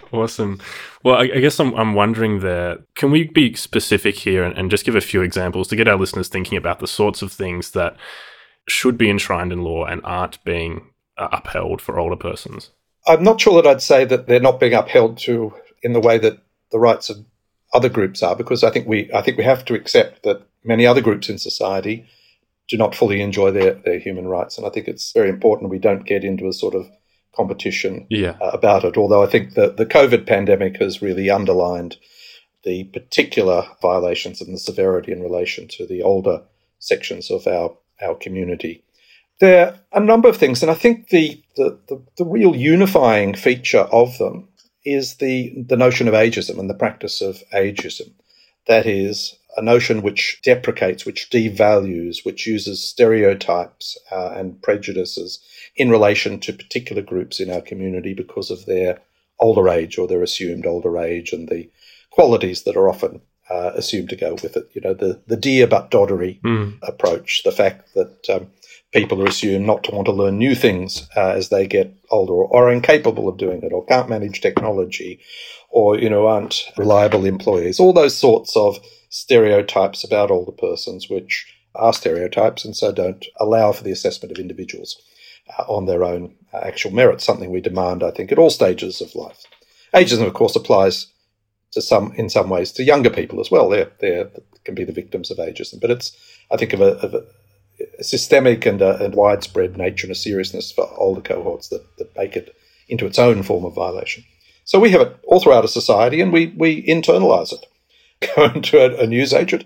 awesome. 0.12 0.60
Well, 1.04 1.14
I, 1.14 1.22
I 1.22 1.40
guess 1.40 1.58
I'm, 1.60 1.72
I'm 1.74 1.94
wondering 1.94 2.40
there, 2.40 2.78
can 2.96 3.10
we 3.10 3.24
be 3.24 3.54
specific 3.54 4.16
here 4.16 4.42
and, 4.42 4.58
and 4.58 4.70
just 4.70 4.84
give 4.84 4.96
a 4.96 5.00
few 5.00 5.22
examples 5.22 5.68
to 5.68 5.76
get 5.76 5.88
our 5.88 5.96
listeners 5.96 6.28
thinking 6.28 6.58
about 6.58 6.80
the 6.80 6.88
sorts 6.88 7.22
of 7.22 7.32
things 7.32 7.70
that 7.70 7.96
should 8.68 8.98
be 8.98 9.08
enshrined 9.08 9.52
in 9.52 9.62
law 9.62 9.84
and 9.84 10.02
aren't 10.04 10.42
being 10.44 10.90
uh, 11.16 11.28
upheld 11.32 11.80
for 11.80 11.98
older 11.98 12.16
persons? 12.16 12.70
I'm 13.06 13.22
not 13.22 13.40
sure 13.40 13.62
that 13.62 13.68
I'd 13.68 13.80
say 13.80 14.04
that 14.04 14.26
they're 14.26 14.40
not 14.40 14.60
being 14.60 14.74
upheld 14.74 15.18
to 15.18 15.54
in 15.82 15.92
the 15.92 16.00
way 16.00 16.18
that 16.18 16.38
the 16.72 16.78
rights 16.78 17.08
of 17.08 17.24
other 17.72 17.88
groups 17.88 18.22
are, 18.22 18.34
because 18.34 18.64
I 18.64 18.70
think 18.70 18.88
we 18.88 19.08
I 19.14 19.22
think 19.22 19.38
we 19.38 19.44
have 19.44 19.64
to 19.66 19.74
accept 19.74 20.24
that 20.24 20.42
many 20.64 20.84
other 20.84 21.00
groups 21.00 21.28
in 21.28 21.38
society 21.38 22.06
do 22.70 22.76
not 22.76 22.94
fully 22.94 23.20
enjoy 23.20 23.50
their, 23.50 23.74
their 23.74 23.98
human 23.98 24.28
rights. 24.28 24.56
And 24.56 24.66
I 24.66 24.70
think 24.70 24.86
it's 24.86 25.12
very 25.12 25.28
important 25.28 25.70
we 25.70 25.78
don't 25.78 26.06
get 26.06 26.24
into 26.24 26.48
a 26.48 26.52
sort 26.52 26.74
of 26.74 26.88
competition 27.34 28.06
yeah. 28.08 28.36
uh, 28.40 28.50
about 28.52 28.84
it. 28.84 28.96
Although 28.96 29.22
I 29.22 29.26
think 29.26 29.54
that 29.54 29.76
the 29.76 29.86
COVID 29.86 30.26
pandemic 30.26 30.76
has 30.76 31.02
really 31.02 31.28
underlined 31.28 31.96
the 32.62 32.84
particular 32.84 33.66
violations 33.82 34.40
and 34.40 34.54
the 34.54 34.58
severity 34.58 35.12
in 35.12 35.22
relation 35.22 35.66
to 35.68 35.86
the 35.86 36.02
older 36.02 36.42
sections 36.78 37.30
of 37.30 37.46
our, 37.46 37.76
our 38.02 38.14
community. 38.14 38.84
There 39.40 39.68
are 39.68 40.00
a 40.00 40.04
number 40.04 40.28
of 40.28 40.36
things, 40.36 40.62
and 40.62 40.70
I 40.70 40.74
think 40.74 41.08
the, 41.08 41.42
the, 41.56 41.78
the, 41.88 42.02
the 42.18 42.24
real 42.26 42.54
unifying 42.54 43.34
feature 43.34 43.88
of 43.90 44.18
them 44.18 44.48
is 44.84 45.16
the, 45.16 45.64
the 45.66 45.76
notion 45.76 46.08
of 46.08 46.14
ageism 46.14 46.58
and 46.58 46.68
the 46.68 46.74
practice 46.74 47.22
of 47.22 47.42
ageism. 47.54 48.12
That 48.66 48.86
is, 48.86 49.36
a 49.56 49.62
notion 49.62 50.02
which 50.02 50.40
deprecates, 50.42 51.04
which 51.04 51.30
devalues, 51.30 52.24
which 52.24 52.46
uses 52.46 52.86
stereotypes 52.86 53.98
uh, 54.10 54.32
and 54.36 54.60
prejudices 54.62 55.40
in 55.76 55.90
relation 55.90 56.38
to 56.40 56.52
particular 56.52 57.02
groups 57.02 57.40
in 57.40 57.50
our 57.50 57.60
community 57.60 58.14
because 58.14 58.50
of 58.50 58.66
their 58.66 59.00
older 59.38 59.68
age 59.68 59.98
or 59.98 60.06
their 60.06 60.22
assumed 60.22 60.66
older 60.66 60.98
age 60.98 61.32
and 61.32 61.48
the 61.48 61.70
qualities 62.10 62.62
that 62.62 62.76
are 62.76 62.88
often 62.88 63.20
uh, 63.50 63.72
assumed 63.74 64.08
to 64.10 64.16
go 64.16 64.34
with 64.34 64.56
it. 64.56 64.70
You 64.72 64.80
know, 64.82 64.94
the, 64.94 65.20
the 65.26 65.36
dear 65.36 65.66
but 65.66 65.90
doddery 65.90 66.40
mm. 66.40 66.78
approach, 66.82 67.42
the 67.44 67.52
fact 67.52 67.94
that 67.94 68.30
um, 68.30 68.48
people 68.92 69.22
are 69.22 69.26
assumed 69.26 69.66
not 69.66 69.84
to 69.84 69.92
want 69.92 70.06
to 70.06 70.12
learn 70.12 70.38
new 70.38 70.54
things 70.54 71.08
uh, 71.16 71.30
as 71.30 71.48
they 71.48 71.66
get 71.66 71.92
older 72.10 72.32
or, 72.32 72.46
or 72.46 72.68
are 72.68 72.72
incapable 72.72 73.28
of 73.28 73.38
doing 73.38 73.62
it 73.62 73.72
or 73.72 73.84
can't 73.86 74.08
manage 74.08 74.40
technology 74.40 75.20
or, 75.70 75.98
you 75.98 76.10
know, 76.10 76.26
aren't 76.26 76.64
reliable 76.76 77.24
employees. 77.24 77.80
All 77.80 77.92
those 77.92 78.16
sorts 78.16 78.56
of 78.56 78.78
stereotypes 79.08 80.04
about 80.04 80.30
older 80.30 80.52
persons, 80.52 81.08
which 81.08 81.46
are 81.74 81.92
stereotypes 81.92 82.64
and 82.64 82.76
so 82.76 82.92
don't 82.92 83.24
allow 83.38 83.72
for 83.72 83.84
the 83.84 83.92
assessment 83.92 84.32
of 84.32 84.38
individuals 84.38 85.00
uh, 85.58 85.62
on 85.62 85.86
their 85.86 86.04
own 86.04 86.34
uh, 86.52 86.58
actual 86.58 86.90
merits, 86.90 87.24
something 87.24 87.50
we 87.50 87.60
demand, 87.60 88.02
I 88.02 88.10
think, 88.10 88.32
at 88.32 88.38
all 88.38 88.50
stages 88.50 89.00
of 89.00 89.14
life. 89.14 89.44
Ageism, 89.94 90.26
of 90.26 90.34
course, 90.34 90.56
applies 90.56 91.06
to 91.72 91.80
some, 91.80 92.12
in 92.16 92.28
some 92.28 92.50
ways, 92.50 92.72
to 92.72 92.84
younger 92.84 93.10
people 93.10 93.40
as 93.40 93.50
well. 93.50 93.68
They're, 93.68 93.90
they're 94.00 94.30
can 94.64 94.74
be 94.74 94.84
the 94.84 94.92
victims 94.92 95.30
of 95.30 95.38
ageism, 95.38 95.80
but 95.80 95.90
it's, 95.90 96.16
I 96.50 96.56
think, 96.56 96.72
of 96.72 96.80
a, 96.80 96.92
of 96.98 97.14
a, 97.14 97.24
systemic 98.02 98.66
and, 98.66 98.82
a, 98.82 99.02
and 99.02 99.14
widespread 99.14 99.76
nature 99.76 100.06
and 100.06 100.12
a 100.12 100.18
seriousness 100.18 100.70
for 100.70 100.86
older 100.98 101.22
cohorts 101.22 101.68
that, 101.68 101.96
that 101.96 102.14
make 102.16 102.36
it 102.36 102.54
into 102.88 103.06
its 103.06 103.18
own 103.18 103.42
form 103.42 103.64
of 103.64 103.74
violation. 103.74 104.24
So 104.64 104.78
we 104.78 104.90
have 104.90 105.00
it 105.00 105.16
all 105.24 105.40
throughout 105.40 105.64
a 105.64 105.68
society, 105.68 106.20
and 106.20 106.32
we 106.32 106.54
we 106.56 106.86
internalize 106.86 107.52
it. 107.52 107.66
go 108.36 108.44
into 108.46 108.78
a, 108.78 109.04
a 109.04 109.06
newsagent 109.06 109.64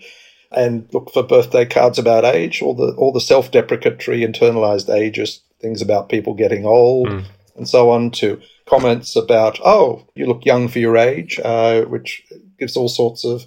and 0.52 0.88
look 0.92 1.10
for 1.12 1.22
birthday 1.22 1.64
cards 1.64 1.98
about 1.98 2.24
age, 2.24 2.62
all 2.62 2.74
the 2.74 2.94
all 2.96 3.12
the 3.12 3.20
self-deprecatory, 3.20 4.20
internalized 4.20 4.94
ages 4.94 5.40
things 5.60 5.80
about 5.80 6.08
people 6.08 6.34
getting 6.34 6.66
old, 6.66 7.08
mm. 7.08 7.24
and 7.56 7.68
so 7.68 7.90
on, 7.90 8.10
to 8.10 8.40
comments 8.66 9.16
about 9.16 9.58
oh 9.64 10.06
you 10.14 10.26
look 10.26 10.44
young 10.44 10.68
for 10.68 10.78
your 10.78 10.96
age, 10.96 11.40
uh, 11.44 11.82
which 11.82 12.22
gives 12.58 12.76
all 12.76 12.88
sorts 12.88 13.24
of 13.24 13.44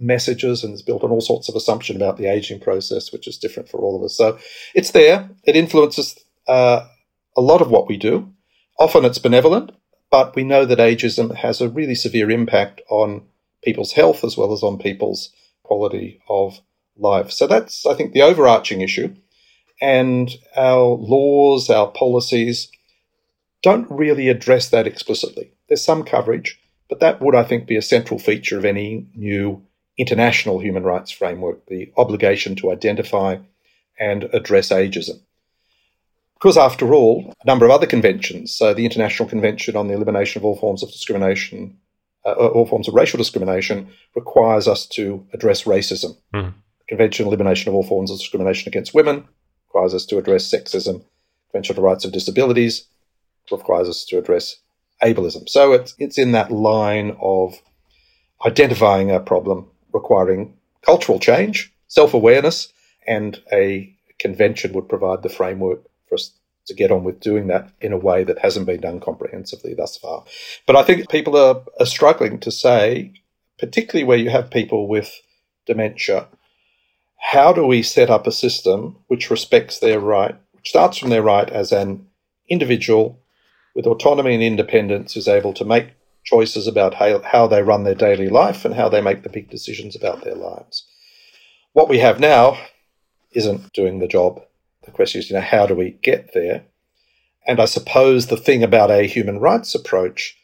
messages 0.00 0.62
and 0.62 0.74
is 0.74 0.82
built 0.82 1.02
on 1.02 1.10
all 1.10 1.20
sorts 1.20 1.48
of 1.48 1.56
assumption 1.56 1.96
about 1.96 2.16
the 2.16 2.26
aging 2.26 2.60
process, 2.60 3.12
which 3.12 3.26
is 3.26 3.36
different 3.36 3.68
for 3.68 3.78
all 3.80 3.96
of 3.96 4.02
us. 4.02 4.16
So 4.16 4.38
it's 4.74 4.92
there. 4.92 5.28
It 5.44 5.56
influences 5.56 6.18
uh, 6.46 6.86
a 7.36 7.40
lot 7.40 7.60
of 7.60 7.70
what 7.70 7.88
we 7.88 7.96
do. 7.96 8.32
Often 8.78 9.06
it's 9.06 9.18
benevolent, 9.18 9.72
but 10.10 10.34
we 10.34 10.44
know 10.44 10.64
that 10.64 10.78
ageism 10.78 11.34
has 11.36 11.60
a 11.60 11.68
really 11.68 11.94
severe 11.94 12.30
impact 12.30 12.80
on 12.88 13.22
people's 13.62 13.92
health 13.92 14.24
as 14.24 14.36
well 14.36 14.52
as 14.52 14.62
on 14.62 14.78
people's 14.78 15.30
quality 15.62 16.20
of 16.28 16.60
life. 16.96 17.30
So 17.30 17.46
that's, 17.46 17.86
I 17.86 17.94
think, 17.94 18.12
the 18.12 18.22
overarching 18.22 18.80
issue. 18.80 19.14
And 19.80 20.30
our 20.56 20.82
laws, 20.82 21.70
our 21.70 21.88
policies 21.88 22.68
don't 23.62 23.90
really 23.90 24.28
address 24.28 24.68
that 24.70 24.86
explicitly. 24.86 25.52
There's 25.68 25.84
some 25.84 26.04
coverage, 26.04 26.60
but 26.88 27.00
that 27.00 27.20
would, 27.20 27.34
I 27.34 27.44
think, 27.44 27.66
be 27.66 27.76
a 27.76 27.82
central 27.82 28.18
feature 28.18 28.58
of 28.58 28.64
any 28.64 29.06
new 29.14 29.62
international 29.96 30.60
human 30.60 30.84
rights 30.84 31.10
framework 31.10 31.66
the 31.66 31.92
obligation 31.96 32.54
to 32.56 32.70
identify 32.70 33.36
and 33.98 34.24
address 34.32 34.70
ageism. 34.70 35.20
Because, 36.38 36.56
after 36.56 36.94
all, 36.94 37.34
a 37.42 37.46
number 37.46 37.64
of 37.64 37.72
other 37.72 37.86
conventions, 37.86 38.52
so 38.52 38.72
the 38.72 38.84
International 38.84 39.28
Convention 39.28 39.74
on 39.74 39.88
the 39.88 39.94
Elimination 39.94 40.40
of 40.40 40.44
All 40.44 40.56
Forms 40.56 40.84
of 40.84 40.90
Discrimination, 40.90 41.76
uh, 42.24 42.32
all 42.32 42.66
forms 42.66 42.86
of 42.86 42.94
racial 42.94 43.18
discrimination, 43.18 43.88
requires 44.14 44.68
us 44.68 44.86
to 44.86 45.26
address 45.32 45.64
racism. 45.64 46.16
Mm. 46.32 46.54
The 46.78 46.84
Convention 46.86 47.26
on 47.26 47.32
Elimination 47.32 47.70
of 47.70 47.74
All 47.74 47.82
Forms 47.82 48.10
of 48.10 48.18
Discrimination 48.18 48.68
Against 48.68 48.94
Women 48.94 49.26
requires 49.66 49.94
us 49.94 50.06
to 50.06 50.18
address 50.18 50.48
sexism. 50.48 51.04
Convention 51.50 51.74
on 51.74 51.82
the 51.82 51.88
Rights 51.88 52.04
of 52.04 52.12
Disabilities 52.12 52.86
requires 53.50 53.88
us 53.88 54.04
to 54.04 54.18
address 54.18 54.56
ableism. 55.02 55.48
So 55.48 55.72
it's, 55.72 55.94
it's 55.98 56.18
in 56.18 56.32
that 56.32 56.52
line 56.52 57.16
of 57.20 57.60
identifying 58.46 59.10
a 59.10 59.20
problem 59.20 59.66
requiring 59.92 60.54
cultural 60.82 61.18
change, 61.18 61.72
self 61.88 62.14
awareness, 62.14 62.72
and 63.06 63.42
a 63.52 63.92
convention 64.18 64.72
would 64.72 64.88
provide 64.88 65.22
the 65.22 65.28
framework 65.28 65.87
for 66.08 66.16
us 66.16 66.32
to 66.66 66.74
get 66.74 66.90
on 66.90 67.02
with 67.02 67.20
doing 67.20 67.46
that 67.48 67.70
in 67.80 67.92
a 67.92 67.98
way 67.98 68.24
that 68.24 68.38
hasn't 68.38 68.66
been 68.66 68.80
done 68.80 69.00
comprehensively 69.00 69.74
thus 69.74 69.96
far. 69.96 70.24
But 70.66 70.76
I 70.76 70.82
think 70.82 71.08
people 71.08 71.36
are, 71.36 71.62
are 71.80 71.86
struggling 71.86 72.38
to 72.40 72.50
say, 72.50 73.12
particularly 73.58 74.04
where 74.04 74.18
you 74.18 74.30
have 74.30 74.50
people 74.50 74.86
with 74.86 75.10
dementia, 75.66 76.28
how 77.18 77.52
do 77.52 77.66
we 77.66 77.82
set 77.82 78.10
up 78.10 78.26
a 78.26 78.32
system 78.32 78.96
which 79.08 79.30
respects 79.30 79.78
their 79.78 79.98
right, 79.98 80.36
which 80.52 80.68
starts 80.68 80.98
from 80.98 81.10
their 81.10 81.22
right 81.22 81.48
as 81.50 81.72
an 81.72 82.06
individual 82.48 83.18
with 83.74 83.86
autonomy 83.86 84.34
and 84.34 84.42
independence 84.42 85.14
who's 85.14 85.28
able 85.28 85.52
to 85.54 85.64
make 85.64 85.90
choices 86.24 86.66
about 86.66 86.94
how, 86.94 87.20
how 87.22 87.46
they 87.46 87.62
run 87.62 87.84
their 87.84 87.94
daily 87.94 88.28
life 88.28 88.64
and 88.64 88.74
how 88.74 88.88
they 88.88 89.00
make 89.00 89.22
the 89.22 89.28
big 89.28 89.50
decisions 89.50 89.96
about 89.96 90.22
their 90.22 90.34
lives. 90.34 90.84
What 91.72 91.88
we 91.88 91.98
have 91.98 92.20
now 92.20 92.58
isn't 93.32 93.72
doing 93.72 93.98
the 93.98 94.08
job. 94.08 94.42
The 94.88 94.94
question 94.94 95.20
is, 95.20 95.30
you 95.30 95.36
know, 95.36 95.42
how 95.42 95.66
do 95.66 95.74
we 95.74 95.90
get 96.02 96.32
there? 96.34 96.64
And 97.46 97.60
I 97.60 97.66
suppose 97.66 98.26
the 98.26 98.36
thing 98.36 98.62
about 98.62 98.90
a 98.90 99.06
human 99.06 99.38
rights 99.38 99.74
approach 99.74 100.36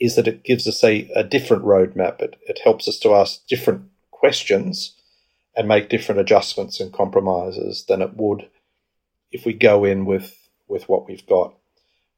is 0.00 0.16
that 0.16 0.28
it 0.28 0.44
gives 0.44 0.66
us 0.66 0.82
a, 0.82 1.10
a 1.14 1.22
different 1.22 1.64
roadmap. 1.64 2.20
It, 2.20 2.36
it 2.46 2.60
helps 2.64 2.88
us 2.88 2.98
to 3.00 3.14
ask 3.14 3.46
different 3.46 3.84
questions 4.10 4.94
and 5.56 5.68
make 5.68 5.88
different 5.88 6.20
adjustments 6.20 6.80
and 6.80 6.92
compromises 6.92 7.84
than 7.88 8.02
it 8.02 8.16
would 8.16 8.48
if 9.30 9.46
we 9.46 9.52
go 9.52 9.84
in 9.84 10.04
with, 10.04 10.36
with 10.66 10.88
what 10.88 11.06
we've 11.06 11.26
got 11.26 11.54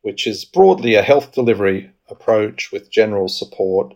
which 0.04 0.26
is 0.26 0.44
broadly 0.44 0.94
a 0.94 1.02
health 1.02 1.32
delivery 1.32 1.90
approach 2.10 2.70
with 2.70 2.90
general 2.90 3.26
support 3.26 3.94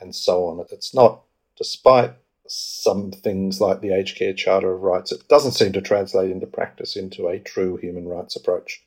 and 0.00 0.14
so 0.14 0.46
on. 0.46 0.64
It's 0.70 0.94
not, 0.94 1.22
despite 1.56 2.12
some 2.48 3.10
things 3.10 3.60
like 3.60 3.80
the 3.80 3.92
Aged 3.92 4.16
Care 4.16 4.32
Charter 4.32 4.72
of 4.72 4.82
Rights, 4.82 5.12
it 5.12 5.28
doesn't 5.28 5.52
seem 5.52 5.72
to 5.72 5.80
translate 5.80 6.30
into 6.30 6.46
practice 6.46 6.96
into 6.96 7.28
a 7.28 7.38
true 7.38 7.76
human 7.76 8.08
rights 8.08 8.36
approach. 8.36 8.82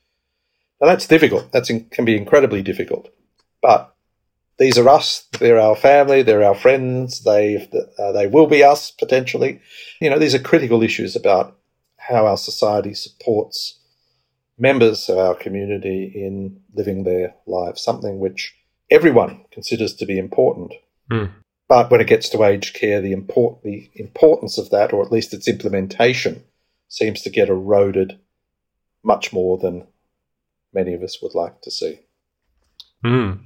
Now 0.79 0.87
that's 0.87 1.07
difficult. 1.07 1.51
That 1.51 1.67
can 1.91 2.05
be 2.05 2.17
incredibly 2.17 2.61
difficult. 2.61 3.09
But 3.61 3.95
these 4.57 4.77
are 4.77 4.89
us. 4.89 5.27
They're 5.39 5.59
our 5.59 5.75
family. 5.75 6.23
They're 6.23 6.43
our 6.43 6.55
friends. 6.55 7.23
They 7.23 7.67
uh, 7.97 8.11
they 8.11 8.27
will 8.27 8.47
be 8.47 8.63
us 8.63 8.91
potentially. 8.91 9.61
You 9.99 10.09
know, 10.09 10.19
these 10.19 10.35
are 10.35 10.39
critical 10.39 10.83
issues 10.83 11.15
about 11.15 11.57
how 11.97 12.25
our 12.25 12.37
society 12.37 12.93
supports 12.93 13.79
members 14.57 15.09
of 15.09 15.17
our 15.17 15.35
community 15.35 16.11
in 16.13 16.61
living 16.73 17.03
their 17.03 17.35
lives, 17.47 17.81
something 17.81 18.19
which 18.19 18.55
everyone 18.89 19.45
considers 19.51 19.95
to 19.95 20.05
be 20.05 20.19
important. 20.19 20.73
Mm. 21.09 21.31
But 21.71 21.89
when 21.89 22.01
it 22.01 22.07
gets 22.07 22.27
to 22.27 22.43
aged 22.43 22.75
care, 22.75 22.99
the, 22.99 23.13
import, 23.13 23.63
the 23.63 23.89
importance 23.95 24.57
of 24.57 24.71
that, 24.71 24.91
or 24.91 25.05
at 25.05 25.09
least 25.09 25.33
its 25.33 25.47
implementation, 25.47 26.43
seems 26.89 27.21
to 27.21 27.29
get 27.29 27.47
eroded 27.47 28.19
much 29.05 29.31
more 29.31 29.57
than 29.57 29.87
many 30.73 30.93
of 30.93 31.01
us 31.01 31.21
would 31.21 31.33
like 31.33 31.61
to 31.61 31.71
see. 31.71 32.01
Mm. 33.05 33.45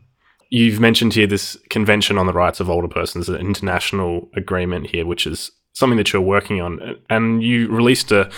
You've 0.50 0.80
mentioned 0.80 1.14
here 1.14 1.28
this 1.28 1.56
Convention 1.70 2.18
on 2.18 2.26
the 2.26 2.34
Rights 2.34 2.60
of 2.60 2.68
Older 2.68 2.88
Persons, 2.88 3.30
an 3.30 3.36
international 3.36 4.28
agreement 4.36 4.88
here, 4.88 5.06
which 5.06 5.28
is 5.28 5.52
something 5.74 5.98
that 5.98 6.12
you're 6.12 6.20
working 6.20 6.60
on. 6.60 6.96
And 7.12 7.44
you 7.44 7.70
released 7.70 8.12
a, 8.12 8.32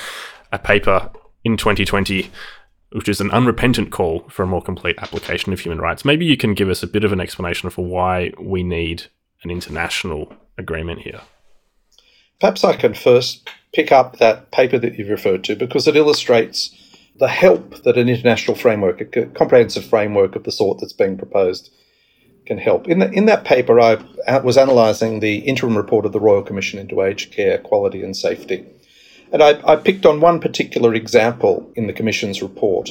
a 0.52 0.60
paper 0.60 1.10
in 1.46 1.56
2020 1.56 2.30
which 2.92 3.10
is 3.10 3.20
an 3.20 3.30
unrepentant 3.32 3.92
call 3.92 4.26
for 4.30 4.44
a 4.44 4.48
more 4.48 4.62
complete 4.62 4.98
application 5.00 5.52
of 5.52 5.60
human 5.60 5.80
rights. 5.80 6.06
Maybe 6.06 6.26
you 6.26 6.38
can 6.38 6.54
give 6.54 6.70
us 6.70 6.84
a 6.84 6.88
bit 6.88 7.04
of 7.04 7.12
an 7.12 7.20
explanation 7.20 7.70
for 7.70 7.86
why 7.86 8.32
we 8.40 8.64
need 8.64 9.08
an 9.44 9.52
international 9.52 10.34
agreement 10.58 11.02
here. 11.02 11.22
Perhaps 12.40 12.64
I 12.64 12.76
can 12.76 12.94
first 12.94 13.50
pick 13.74 13.92
up 13.92 14.18
that 14.18 14.52
paper 14.52 14.78
that 14.78 14.98
you've 14.98 15.10
referred 15.10 15.44
to 15.46 15.56
because 15.56 15.88
it 15.88 15.96
illustrates 15.96 16.76
the 17.18 17.28
help 17.28 17.84
that 17.84 17.98
an 17.98 18.10
international 18.10 18.56
framework, 18.56 19.02
a 19.16 19.26
comprehensive 19.28 19.86
framework 19.86 20.36
of 20.36 20.44
the 20.44 20.52
sort 20.52 20.80
that's 20.80 20.94
being 20.94 21.18
proposed, 21.18 21.72
can 22.46 22.58
help. 22.58 22.88
In, 22.88 23.00
the, 23.00 23.12
in 23.12 23.26
that 23.26 23.44
paper, 23.44 23.80
I 23.80 23.98
was 24.40 24.56
analysing 24.56 25.20
the 25.20 25.40
interim 25.40 25.76
report 25.76 26.06
of 26.06 26.14
the 26.14 26.20
Royal 26.20 26.44
Commission 26.44 26.80
into 26.80 27.02
Aged 27.02 27.34
Care 27.34 27.58
Quality 27.58 28.04
and 28.04 28.16
Safety. 28.16 28.66
And 29.32 29.44
I, 29.44 29.60
I 29.68 29.76
picked 29.76 30.06
on 30.06 30.22
one 30.22 30.40
particular 30.40 30.94
example 30.94 31.72
in 31.76 31.88
the 31.88 31.94
Commission's 31.94 32.42
report, 32.42 32.90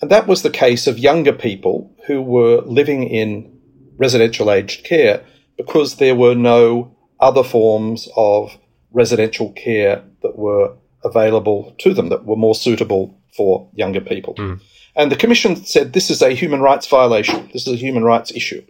and 0.00 0.10
that 0.10 0.26
was 0.26 0.42
the 0.42 0.50
case 0.50 0.86
of 0.86 0.98
younger 0.98 1.32
people 1.32 1.94
who 2.06 2.22
were 2.22 2.62
living 2.62 3.04
in 3.04 3.60
residential 3.98 4.50
aged 4.50 4.84
care 4.84 5.22
because 5.56 5.96
there 5.96 6.14
were 6.14 6.34
no 6.34 6.96
other 7.20 7.44
forms 7.44 8.08
of 8.16 8.56
residential 8.92 9.52
care 9.52 10.02
that 10.22 10.36
were 10.38 10.74
available 11.04 11.74
to 11.78 11.94
them 11.94 12.08
that 12.08 12.24
were 12.24 12.36
more 12.36 12.54
suitable 12.54 13.18
for 13.36 13.70
younger 13.74 14.00
people. 14.00 14.34
Mm. 14.34 14.60
And 14.94 15.12
the 15.12 15.16
Commission 15.16 15.56
said 15.56 15.92
this 15.92 16.10
is 16.10 16.22
a 16.22 16.30
human 16.30 16.60
rights 16.60 16.86
violation, 16.86 17.48
this 17.52 17.66
is 17.66 17.74
a 17.74 17.76
human 17.76 18.04
rights 18.04 18.30
issue 18.32 18.62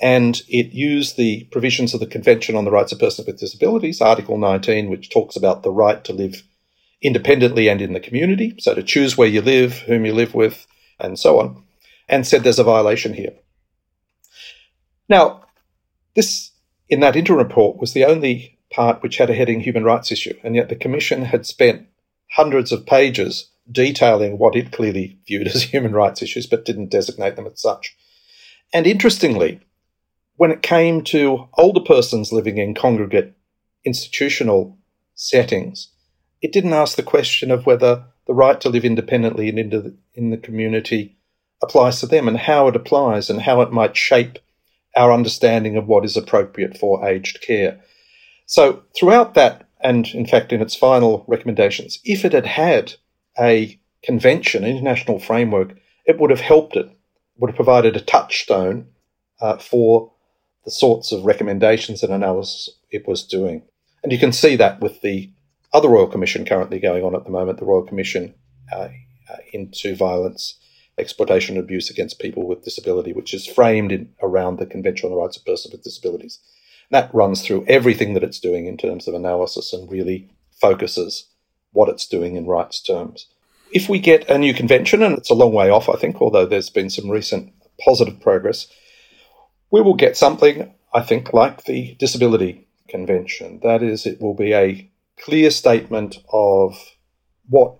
and 0.00 0.42
it 0.48 0.72
used 0.72 1.16
the 1.16 1.44
provisions 1.52 1.92
of 1.92 2.00
the 2.00 2.06
Convention 2.06 2.56
on 2.56 2.64
the 2.64 2.70
Rights 2.70 2.90
of 2.90 2.98
Persons 2.98 3.26
with 3.26 3.38
Disabilities, 3.38 4.00
Article 4.00 4.38
19, 4.38 4.88
which 4.88 5.10
talks 5.10 5.36
about 5.36 5.62
the 5.62 5.70
right 5.70 6.02
to 6.04 6.12
live 6.12 6.42
independently 7.02 7.68
and 7.68 7.82
in 7.82 7.92
the 7.92 8.00
community, 8.00 8.54
so 8.58 8.74
to 8.74 8.82
choose 8.82 9.16
where 9.16 9.28
you 9.28 9.42
live, 9.42 9.78
whom 9.80 10.06
you 10.06 10.14
live 10.14 10.34
with, 10.34 10.66
and 10.98 11.18
so 11.18 11.38
on, 11.38 11.62
and 12.08 12.26
said 12.26 12.42
there's 12.42 12.58
a 12.58 12.64
violation 12.64 13.12
here. 13.12 13.32
Now, 15.08 15.44
this, 16.14 16.50
in 16.88 17.00
that 17.00 17.16
interim 17.16 17.38
report, 17.38 17.78
was 17.78 17.92
the 17.92 18.04
only 18.04 18.58
part 18.70 19.02
which 19.02 19.16
had 19.16 19.30
a 19.30 19.34
heading 19.34 19.60
human 19.60 19.84
rights 19.84 20.12
issue, 20.12 20.34
and 20.42 20.54
yet 20.54 20.68
the 20.68 20.76
Commission 20.76 21.24
had 21.24 21.46
spent 21.46 21.86
hundreds 22.32 22.72
of 22.72 22.86
pages 22.86 23.50
detailing 23.70 24.38
what 24.38 24.56
it 24.56 24.72
clearly 24.72 25.18
viewed 25.26 25.48
as 25.48 25.62
human 25.72 25.92
rights 25.92 26.22
issues, 26.22 26.46
but 26.46 26.64
didn't 26.64 26.90
designate 26.90 27.36
them 27.36 27.46
as 27.46 27.60
such. 27.60 27.96
And 28.72 28.86
interestingly, 28.86 29.60
when 30.36 30.50
it 30.50 30.62
came 30.62 31.02
to 31.04 31.48
older 31.58 31.80
persons 31.80 32.32
living 32.32 32.58
in 32.58 32.74
congregate 32.74 33.34
institutional 33.84 34.78
settings, 35.14 35.88
it 36.40 36.52
didn't 36.52 36.72
ask 36.72 36.96
the 36.96 37.02
question 37.02 37.50
of 37.50 37.66
whether 37.66 38.04
the 38.26 38.34
right 38.34 38.60
to 38.60 38.68
live 38.68 38.84
independently 38.84 39.48
and 39.48 39.58
in 39.58 39.70
the, 39.70 39.96
in 40.14 40.30
the 40.30 40.36
community 40.36 41.16
applies 41.62 42.00
to 42.00 42.06
them 42.06 42.28
and 42.28 42.38
how 42.38 42.68
it 42.68 42.76
applies 42.76 43.28
and 43.28 43.42
how 43.42 43.60
it 43.60 43.72
might 43.72 43.96
shape 43.96 44.38
our 44.96 45.12
understanding 45.12 45.76
of 45.76 45.86
what 45.86 46.04
is 46.04 46.16
appropriate 46.16 46.76
for 46.76 47.06
aged 47.08 47.40
care. 47.42 47.80
So, 48.46 48.82
throughout 48.96 49.34
that, 49.34 49.68
and 49.80 50.06
in 50.08 50.26
fact 50.26 50.52
in 50.52 50.60
its 50.60 50.74
final 50.74 51.24
recommendations, 51.26 52.00
if 52.04 52.24
it 52.24 52.32
had 52.32 52.46
had 52.46 52.94
a 53.38 53.78
convention, 54.02 54.64
an 54.64 54.70
international 54.70 55.18
framework, 55.18 55.76
it 56.06 56.18
would 56.18 56.30
have 56.30 56.40
helped 56.40 56.76
it, 56.76 56.90
would 57.38 57.50
have 57.50 57.56
provided 57.56 57.96
a 57.96 58.00
touchstone 58.00 58.86
uh, 59.40 59.56
for 59.56 60.12
the 60.64 60.70
sorts 60.70 61.12
of 61.12 61.24
recommendations 61.24 62.02
and 62.02 62.12
analysis 62.12 62.68
it 62.90 63.06
was 63.06 63.24
doing. 63.24 63.62
And 64.02 64.12
you 64.12 64.18
can 64.18 64.32
see 64.32 64.56
that 64.56 64.80
with 64.80 65.00
the 65.00 65.30
other 65.72 65.88
Royal 65.88 66.06
Commission 66.06 66.44
currently 66.44 66.80
going 66.80 67.04
on 67.04 67.14
at 67.14 67.24
the 67.24 67.30
moment, 67.30 67.58
the 67.58 67.64
Royal 67.64 67.82
Commission 67.82 68.34
uh, 68.72 68.88
uh, 69.28 69.36
into 69.52 69.94
violence, 69.94 70.58
exploitation, 71.00 71.56
and 71.56 71.64
abuse 71.64 71.90
against 71.90 72.20
people 72.20 72.46
with 72.46 72.64
disability, 72.64 73.12
which 73.12 73.34
is 73.34 73.46
framed 73.46 73.92
in, 73.92 74.12
around 74.22 74.58
the 74.58 74.66
Convention 74.66 75.06
on 75.06 75.12
the 75.12 75.20
Rights 75.20 75.36
of 75.36 75.44
Persons 75.44 75.72
with 75.72 75.82
Disabilities. 75.82 76.38
That 76.90 77.14
runs 77.14 77.42
through 77.42 77.64
everything 77.66 78.14
that 78.14 78.24
it's 78.24 78.40
doing 78.40 78.66
in 78.66 78.76
terms 78.76 79.08
of 79.08 79.14
analysis 79.14 79.72
and 79.72 79.90
really 79.90 80.28
focuses 80.60 81.26
what 81.72 81.88
it's 81.88 82.06
doing 82.06 82.36
in 82.36 82.46
rights 82.46 82.82
terms. 82.82 83.26
If 83.72 83.88
we 83.88 84.00
get 84.00 84.28
a 84.28 84.38
new 84.38 84.52
convention, 84.52 85.02
and 85.02 85.16
it's 85.16 85.30
a 85.30 85.34
long 85.34 85.52
way 85.52 85.70
off, 85.70 85.88
I 85.88 85.96
think, 85.96 86.20
although 86.20 86.46
there's 86.46 86.70
been 86.70 86.90
some 86.90 87.10
recent 87.10 87.52
positive 87.84 88.20
progress, 88.20 88.66
we 89.70 89.80
will 89.80 89.94
get 89.94 90.16
something, 90.16 90.74
I 90.92 91.02
think, 91.02 91.32
like 91.32 91.64
the 91.64 91.94
Disability 92.00 92.66
Convention. 92.88 93.60
That 93.62 93.82
is, 93.82 94.06
it 94.06 94.20
will 94.20 94.34
be 94.34 94.52
a 94.52 94.90
clear 95.20 95.50
statement 95.50 96.18
of 96.32 96.76
what 97.48 97.76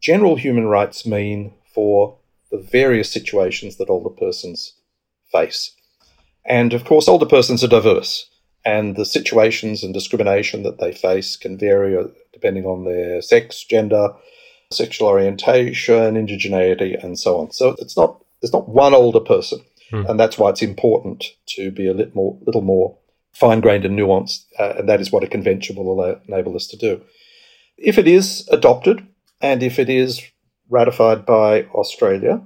general 0.00 0.36
human 0.36 0.66
rights 0.66 1.04
mean 1.04 1.52
for 1.74 2.18
the 2.54 2.62
various 2.62 3.10
situations 3.10 3.76
that 3.76 3.90
older 3.90 4.10
persons 4.10 4.74
face. 5.32 5.74
And 6.46 6.72
of 6.72 6.84
course, 6.84 7.08
older 7.08 7.26
persons 7.26 7.64
are 7.64 7.68
diverse, 7.68 8.30
and 8.64 8.94
the 8.94 9.04
situations 9.04 9.82
and 9.82 9.92
discrimination 9.92 10.62
that 10.62 10.78
they 10.78 10.92
face 10.92 11.36
can 11.36 11.58
vary 11.58 11.96
uh, 11.96 12.04
depending 12.32 12.64
on 12.64 12.84
their 12.84 13.22
sex, 13.22 13.64
gender, 13.64 14.14
sexual 14.70 15.08
orientation, 15.08 16.14
indigeneity, 16.14 17.02
and 17.02 17.18
so 17.18 17.40
on. 17.40 17.50
So 17.50 17.74
it's 17.78 17.96
not 17.96 18.22
there's 18.40 18.52
not 18.52 18.68
one 18.68 18.94
older 18.94 19.20
person, 19.20 19.60
hmm. 19.90 20.04
and 20.06 20.20
that's 20.20 20.38
why 20.38 20.50
it's 20.50 20.62
important 20.62 21.24
to 21.56 21.72
be 21.72 21.88
a 21.88 21.94
little 21.94 22.14
more, 22.14 22.38
little 22.46 22.62
more 22.62 22.96
fine 23.32 23.60
grained 23.60 23.84
and 23.84 23.98
nuanced, 23.98 24.44
uh, 24.60 24.74
and 24.78 24.88
that 24.88 25.00
is 25.00 25.10
what 25.10 25.24
a 25.24 25.28
convention 25.28 25.74
will 25.74 25.90
allow, 25.90 26.20
enable 26.28 26.54
us 26.54 26.68
to 26.68 26.76
do. 26.76 27.02
If 27.76 27.98
it 27.98 28.06
is 28.06 28.46
adopted, 28.52 29.04
and 29.40 29.60
if 29.62 29.80
it 29.80 29.88
is 29.88 30.22
ratified 30.68 31.26
by 31.26 31.64
Australia, 31.74 32.42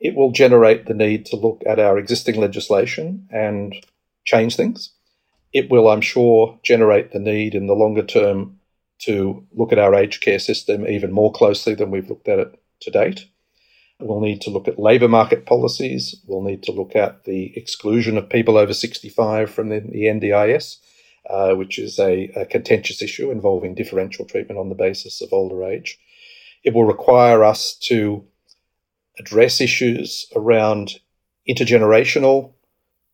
it 0.00 0.14
will 0.14 0.32
generate 0.32 0.86
the 0.86 0.94
need 0.94 1.26
to 1.26 1.36
look 1.36 1.62
at 1.66 1.78
our 1.78 1.98
existing 1.98 2.40
legislation 2.40 3.28
and 3.30 3.74
change 4.24 4.56
things. 4.56 4.90
It 5.52 5.70
will, 5.70 5.88
I'm 5.88 6.00
sure, 6.00 6.58
generate 6.62 7.12
the 7.12 7.20
need 7.20 7.54
in 7.54 7.66
the 7.66 7.74
longer 7.74 8.02
term 8.02 8.58
to 9.00 9.46
look 9.52 9.72
at 9.72 9.78
our 9.78 9.94
aged 9.94 10.22
care 10.22 10.38
system 10.38 10.86
even 10.86 11.12
more 11.12 11.32
closely 11.32 11.74
than 11.74 11.90
we've 11.90 12.08
looked 12.08 12.28
at 12.28 12.38
it 12.38 12.60
to 12.80 12.90
date. 12.90 13.26
We'll 14.00 14.20
need 14.20 14.40
to 14.42 14.50
look 14.50 14.66
at 14.66 14.78
labour 14.78 15.08
market 15.08 15.46
policies. 15.46 16.16
We'll 16.26 16.42
need 16.42 16.62
to 16.64 16.72
look 16.72 16.96
at 16.96 17.24
the 17.24 17.56
exclusion 17.56 18.18
of 18.18 18.28
people 18.28 18.58
over 18.58 18.74
65 18.74 19.50
from 19.50 19.68
the, 19.68 19.80
the 19.80 20.04
NDIS, 20.04 20.78
uh, 21.30 21.54
which 21.54 21.78
is 21.78 21.98
a, 21.98 22.30
a, 22.36 22.44
contentious 22.44 23.00
issue 23.00 23.30
involving 23.30 23.74
differential 23.74 24.24
treatment 24.24 24.58
on 24.58 24.68
the 24.68 24.74
basis 24.74 25.22
of 25.22 25.32
older 25.32 25.64
age. 25.64 25.98
It 26.64 26.74
will 26.74 26.84
require 26.84 27.44
us 27.44 27.76
to 27.88 28.24
address 29.18 29.60
issues 29.60 30.26
around 30.34 30.98
intergenerational 31.48 32.52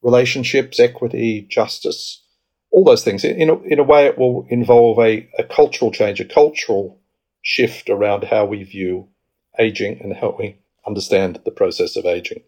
relationships, 0.03 0.81
equity, 0.81 1.47
justice, 1.51 2.23
all 2.71 2.85
those 2.85 3.05
things. 3.05 3.25
In 3.25 3.51
a, 3.51 3.61
in 3.63 3.79
a 3.79 3.85
way, 3.85 4.07
it 4.07 4.17
will 4.17 4.47
involve 4.49 4.99
a, 4.99 5.29
a 5.39 5.45
cultural 5.45 5.91
change, 5.91 6.21
a 6.21 6.25
cultural 6.25 7.01
shift 7.43 7.91
around 7.91 8.25
how 8.25 8.45
we 8.45 8.63
view 8.63 9.09
aging 9.59 10.01
and 10.01 10.17
how 10.17 10.37
we 10.39 10.57
understand 10.87 11.41
the 11.45 11.51
process 11.51 11.97
of 11.97 12.07
aging. 12.07 12.43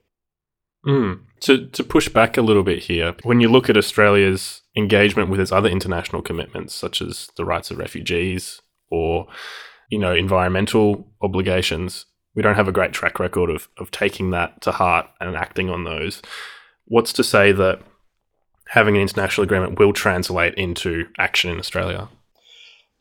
Mm. 0.87 1.21
To, 1.41 1.67
to 1.67 1.85
push 1.85 2.09
back 2.09 2.37
a 2.37 2.43
little 2.43 2.63
bit 2.63 2.85
here, 2.85 3.15
when 3.23 3.41
you 3.41 3.49
look 3.49 3.69
at 3.69 3.77
Australia's 3.77 4.63
engagement 4.77 5.29
with 5.29 5.41
its 5.41 5.53
other 5.53 5.69
international 5.69 6.23
commitments, 6.23 6.75
such 6.75 7.03
as 7.03 7.29
the 7.37 7.45
rights 7.45 7.71
of 7.71 7.79
refugees 7.79 8.61
or 8.91 9.27
you 9.93 9.99
know 9.99 10.15
environmental 10.15 11.07
obligations, 11.21 12.07
we 12.35 12.43
don't 12.43 12.55
have 12.55 12.67
a 12.67 12.73
great 12.73 12.93
track 12.93 13.21
record 13.21 13.51
of, 13.51 13.69
of 13.77 13.91
taking 13.91 14.31
that 14.31 14.63
to 14.63 14.73
heart 14.73 15.07
and 15.21 15.37
acting 15.37 15.69
on 15.69 15.85
those. 15.85 16.23
What's 16.87 17.13
to 17.13 17.23
say 17.23 17.53
that 17.53 17.83
having 18.69 18.97
an 18.97 19.03
international 19.03 19.45
agreement 19.45 19.79
will 19.79 19.93
translate 19.93 20.55
into 20.55 21.07
action 21.19 21.51
in 21.51 21.59
Australia? 21.59 22.09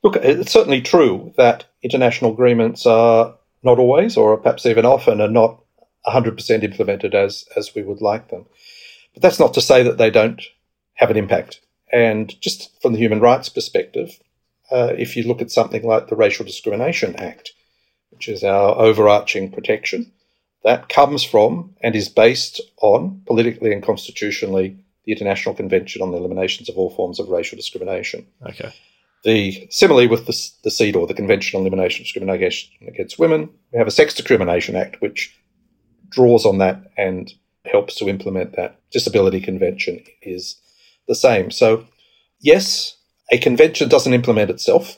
Look, 0.04 0.18
it's 0.18 0.52
certainly 0.52 0.82
true 0.82 1.34
that 1.38 1.64
international 1.82 2.34
agreements 2.34 2.86
are 2.86 3.36
not 3.64 3.80
always, 3.80 4.18
or 4.18 4.36
perhaps 4.36 4.66
even 4.66 4.86
often, 4.86 5.22
are 5.22 5.30
not 5.30 5.64
100% 6.06 6.64
implemented 6.64 7.16
as, 7.16 7.46
as 7.56 7.74
we 7.74 7.84
would 7.84 8.02
like 8.02 8.30
them. 8.30 8.46
But 9.14 9.22
that's 9.22 9.40
not 9.40 9.54
to 9.54 9.62
say 9.62 9.82
that 9.84 9.98
they 9.98 10.10
don't 10.10 10.42
have 10.96 11.10
an 11.10 11.16
impact. 11.16 11.62
And 11.90 12.40
just 12.42 12.82
from 12.82 12.92
the 12.92 13.00
human 13.00 13.22
rights 13.22 13.48
perspective, 13.48 14.20
uh, 14.72 14.94
if 14.98 15.16
you 15.16 15.24
look 15.24 15.42
at 15.42 15.52
something 15.52 15.84
like 15.84 16.08
the 16.08 16.16
Racial 16.16 16.46
Discrimination 16.46 17.16
Act, 17.18 17.52
which 18.10 18.28
is 18.28 18.44
our 18.44 18.76
overarching 18.78 19.52
protection, 19.52 20.12
that 20.64 20.90
comes 20.90 21.24
from 21.24 21.76
and 21.82 21.96
is 21.96 22.10
based 22.10 22.62
on 22.82 23.22
politically 23.26 23.74
and 23.74 23.84
constitutionally 23.84 24.78
the 25.06 25.12
International 25.12 25.56
Convention 25.56 26.02
on 26.02 26.12
the 26.12 26.18
Eliminations 26.18 26.70
of 26.70 26.78
All 26.78 26.92
Forms 26.92 27.20
of 27.20 27.30
Racial 27.30 27.56
Discrimination. 27.56 28.28
Okay. 28.48 28.74
The 29.24 29.68
similarly 29.70 30.08
with 30.08 30.26
the, 30.26 30.50
the 30.64 30.70
CEDAW, 30.70 31.08
the 31.08 31.14
Convention 31.14 31.60
on 31.60 31.66
Elimination 31.66 32.02
of 32.02 32.06
Discrimination 32.06 32.72
Against 32.88 33.20
Women, 33.20 33.50
we 33.72 33.78
have 33.78 33.88
a 33.88 33.92
Sex 33.92 34.14
Discrimination 34.14 34.76
Act 34.76 35.02
which 35.02 35.36
draws 36.10 36.46
on 36.46 36.58
that 36.60 36.92
and 36.98 37.32
helps 37.66 37.96
to 37.96 38.08
implement 38.10 38.56
that. 38.56 38.80
Disability 38.92 39.40
Convention 39.40 40.04
is 40.22 40.58
the 41.08 41.16
same. 41.16 41.52
So, 41.52 41.88
yes, 42.40 42.98
a 43.32 43.38
convention 43.38 43.90
doesn't 43.90 44.14
implement 44.14 44.52
itself. 44.52 44.98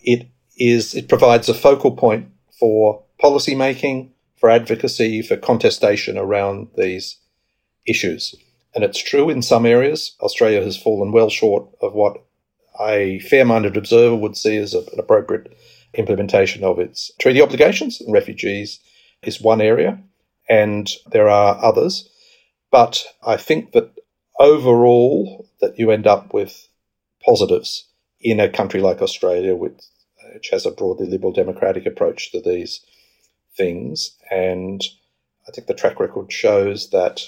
It 0.00 0.28
is 0.56 0.94
it 0.94 1.08
provides 1.08 1.48
a 1.48 1.54
focal 1.54 1.92
point 1.92 2.28
for 2.58 3.02
policy 3.18 3.54
making, 3.54 4.12
for 4.36 4.50
advocacy, 4.50 5.22
for 5.22 5.36
contestation 5.36 6.18
around 6.18 6.68
these 6.76 7.16
issues. 7.86 8.34
And 8.74 8.84
it's 8.84 9.02
true 9.02 9.30
in 9.30 9.42
some 9.42 9.66
areas, 9.66 10.14
Australia 10.20 10.62
has 10.62 10.76
fallen 10.76 11.10
well 11.10 11.30
short 11.30 11.66
of 11.80 11.94
what 11.94 12.22
a 12.80 13.18
fair 13.20 13.44
minded 13.44 13.76
observer 13.76 14.14
would 14.14 14.36
see 14.36 14.56
as 14.56 14.74
an 14.74 14.86
appropriate 14.98 15.56
implementation 15.94 16.62
of 16.62 16.78
its 16.78 17.10
treaty 17.18 17.42
obligations. 17.42 18.00
Refugees 18.06 18.78
is 19.22 19.40
one 19.40 19.60
area, 19.60 20.00
and 20.48 20.90
there 21.10 21.28
are 21.28 21.62
others. 21.62 22.08
But 22.70 23.04
I 23.26 23.36
think 23.36 23.72
that 23.72 23.90
overall, 24.38 25.48
that 25.60 25.78
you 25.78 25.90
end 25.90 26.06
up 26.06 26.32
with 26.32 26.68
positives 27.24 27.88
in 28.20 28.40
a 28.40 28.48
country 28.48 28.80
like 28.80 29.02
Australia, 29.02 29.54
which, 29.54 29.80
which 30.34 30.50
has 30.50 30.66
a 30.66 30.70
broadly 30.70 31.06
liberal 31.06 31.32
democratic 31.32 31.86
approach 31.86 32.32
to 32.32 32.40
these 32.40 32.80
things. 33.56 34.16
And 34.30 34.82
I 35.48 35.52
think 35.52 35.66
the 35.66 35.74
track 35.74 35.98
record 36.00 36.32
shows 36.32 36.90
that 36.90 37.22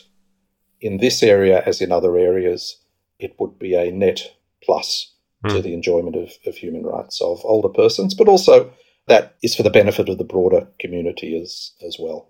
in 0.80 0.98
this 0.98 1.22
area, 1.22 1.62
as 1.64 1.80
in 1.80 1.92
other 1.92 2.16
areas, 2.18 2.78
it 3.18 3.34
would 3.38 3.58
be 3.58 3.74
a 3.74 3.90
net 3.90 4.34
plus 4.62 5.12
mm. 5.44 5.50
to 5.50 5.56
hmm. 5.56 5.62
the 5.62 5.74
enjoyment 5.74 6.16
of, 6.16 6.30
of 6.46 6.56
human 6.56 6.84
rights 6.84 7.20
of 7.20 7.40
older 7.44 7.68
persons, 7.68 8.14
but 8.14 8.28
also 8.28 8.72
that 9.06 9.36
is 9.42 9.54
for 9.54 9.62
the 9.62 9.70
benefit 9.70 10.08
of 10.08 10.18
the 10.18 10.24
broader 10.24 10.68
community 10.78 11.40
as, 11.40 11.72
as 11.86 11.96
well. 11.98 12.28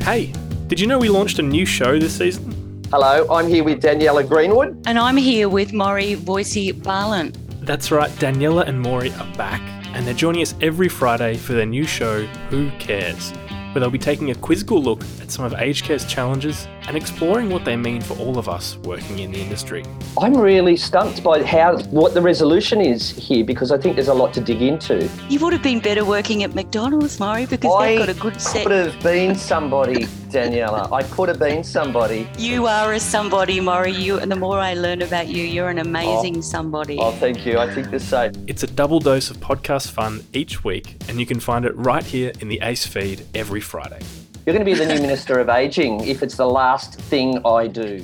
Hey, 0.00 0.32
did 0.68 0.80
you 0.80 0.86
know 0.86 0.98
we 0.98 1.08
launched 1.08 1.38
a 1.38 1.42
new 1.42 1.66
show 1.66 1.98
this 1.98 2.16
season? 2.16 2.57
Hello, 2.90 3.26
I'm 3.30 3.46
here 3.48 3.64
with 3.64 3.82
Daniela 3.82 4.26
Greenwood. 4.26 4.82
And 4.86 4.98
I'm 4.98 5.18
here 5.18 5.50
with 5.50 5.74
Maury 5.74 6.14
Boise 6.14 6.72
Barlin. 6.72 7.34
That's 7.60 7.90
right, 7.90 8.10
Daniela 8.12 8.66
and 8.66 8.80
Maury 8.80 9.12
are 9.12 9.36
back, 9.36 9.60
and 9.94 10.06
they're 10.06 10.14
joining 10.14 10.40
us 10.40 10.54
every 10.62 10.88
Friday 10.88 11.36
for 11.36 11.52
their 11.52 11.66
new 11.66 11.84
show, 11.84 12.24
Who 12.50 12.70
Cares? 12.78 13.32
where 13.72 13.80
they'll 13.80 13.90
be 13.90 13.98
taking 13.98 14.30
a 14.30 14.34
quizzical 14.34 14.82
look 14.82 15.02
at 15.20 15.30
some 15.30 15.44
of 15.44 15.52
aged 15.52 15.84
care's 15.84 16.06
challenges 16.06 16.66
and 16.88 16.96
exploring 16.96 17.50
what 17.50 17.66
they 17.66 17.76
mean 17.76 18.00
for 18.00 18.16
all 18.18 18.38
of 18.38 18.48
us 18.48 18.78
working 18.78 19.18
in 19.18 19.30
the 19.30 19.38
industry. 19.38 19.84
I'm 20.18 20.34
really 20.34 20.76
stumped 20.76 21.22
by 21.22 21.44
how 21.44 21.78
what 21.90 22.14
the 22.14 22.22
resolution 22.22 22.80
is 22.80 23.10
here 23.10 23.44
because 23.44 23.70
I 23.70 23.76
think 23.76 23.96
there's 23.96 24.08
a 24.08 24.14
lot 24.14 24.32
to 24.34 24.40
dig 24.40 24.62
into. 24.62 25.08
You 25.28 25.38
would 25.40 25.52
have 25.52 25.62
been 25.62 25.80
better 25.80 26.06
working 26.06 26.42
at 26.44 26.54
McDonald's, 26.54 27.20
Murray, 27.20 27.44
because 27.44 27.70
I 27.74 27.88
they've 27.88 27.98
got 27.98 28.08
a 28.08 28.14
good 28.14 28.40
set. 28.40 28.62
I 28.62 28.64
could 28.64 28.72
have 28.72 29.02
been 29.02 29.34
somebody, 29.34 30.06
Daniela. 30.32 30.90
I 30.90 31.02
could 31.02 31.28
have 31.28 31.38
been 31.38 31.62
somebody. 31.62 32.26
You 32.38 32.66
are 32.66 32.94
a 32.94 33.00
somebody, 33.00 33.60
Murray. 33.60 33.92
You 33.92 34.18
and 34.18 34.32
the 34.32 34.36
more 34.36 34.58
I 34.58 34.72
learn 34.72 35.02
about 35.02 35.28
you, 35.28 35.44
you're 35.44 35.68
an 35.68 35.78
amazing 35.78 36.38
oh, 36.38 36.40
somebody. 36.40 36.96
Oh, 36.98 37.12
thank 37.12 37.44
you. 37.44 37.58
I 37.58 37.72
think 37.72 37.90
the 37.90 38.00
same. 38.00 38.32
It's 38.46 38.62
a 38.62 38.66
double 38.66 38.98
dose 38.98 39.30
of 39.30 39.36
podcast 39.36 39.90
fun 39.90 40.24
each 40.32 40.64
week, 40.64 40.96
and 41.06 41.20
you 41.20 41.26
can 41.26 41.38
find 41.38 41.66
it 41.66 41.76
right 41.76 42.04
here 42.04 42.32
in 42.40 42.48
the 42.48 42.60
ACE 42.62 42.86
feed 42.86 43.26
every 43.34 43.60
Friday. 43.60 44.00
You're 44.48 44.56
going 44.56 44.64
to 44.64 44.72
be 44.72 44.82
the 44.82 44.94
new 44.94 45.02
Minister 45.02 45.40
of 45.40 45.50
Ageing 45.50 46.00
if 46.08 46.22
it's 46.22 46.36
the 46.36 46.48
last 46.48 46.94
thing 46.94 47.38
I 47.44 47.66
do. 47.66 48.02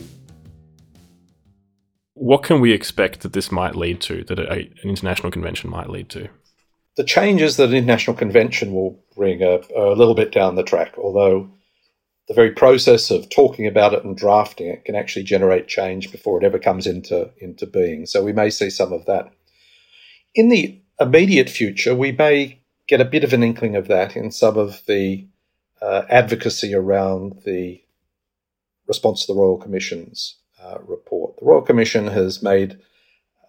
What 2.12 2.42
can 2.42 2.60
we 2.60 2.72
expect 2.72 3.20
that 3.20 3.32
this 3.32 3.50
might 3.50 3.74
lead 3.74 4.02
to, 4.02 4.24
that 4.24 4.38
a, 4.38 4.52
an 4.52 4.74
international 4.82 5.30
convention 5.30 5.70
might 5.70 5.88
lead 5.88 6.10
to? 6.10 6.28
The 6.98 7.04
changes 7.04 7.56
that 7.56 7.70
an 7.70 7.74
international 7.74 8.14
convention 8.14 8.74
will 8.74 9.02
bring 9.16 9.42
are, 9.42 9.62
are 9.74 9.86
a 9.86 9.94
little 9.94 10.14
bit 10.14 10.32
down 10.32 10.56
the 10.56 10.62
track, 10.62 10.96
although 10.98 11.50
the 12.28 12.34
very 12.34 12.50
process 12.50 13.10
of 13.10 13.30
talking 13.30 13.66
about 13.66 13.94
it 13.94 14.04
and 14.04 14.14
drafting 14.14 14.66
it 14.66 14.84
can 14.84 14.96
actually 14.96 15.24
generate 15.24 15.66
change 15.66 16.12
before 16.12 16.38
it 16.38 16.44
ever 16.44 16.58
comes 16.58 16.86
into, 16.86 17.30
into 17.38 17.64
being. 17.64 18.04
So 18.04 18.22
we 18.22 18.34
may 18.34 18.50
see 18.50 18.68
some 18.68 18.92
of 18.92 19.06
that. 19.06 19.32
In 20.34 20.50
the 20.50 20.78
immediate 21.00 21.48
future, 21.48 21.94
we 21.94 22.12
may 22.12 22.60
get 22.86 23.00
a 23.00 23.06
bit 23.06 23.24
of 23.24 23.32
an 23.32 23.42
inkling 23.42 23.76
of 23.76 23.88
that 23.88 24.14
in 24.14 24.30
some 24.30 24.58
of 24.58 24.82
the 24.86 25.26
uh, 25.84 26.06
advocacy 26.08 26.74
around 26.74 27.42
the 27.44 27.82
response 28.88 29.26
to 29.26 29.32
the 29.32 29.38
Royal 29.38 29.58
Commission's 29.58 30.38
uh, 30.62 30.78
report. 30.86 31.36
The 31.38 31.44
Royal 31.44 31.62
Commission 31.62 32.06
has 32.06 32.42
made 32.42 32.78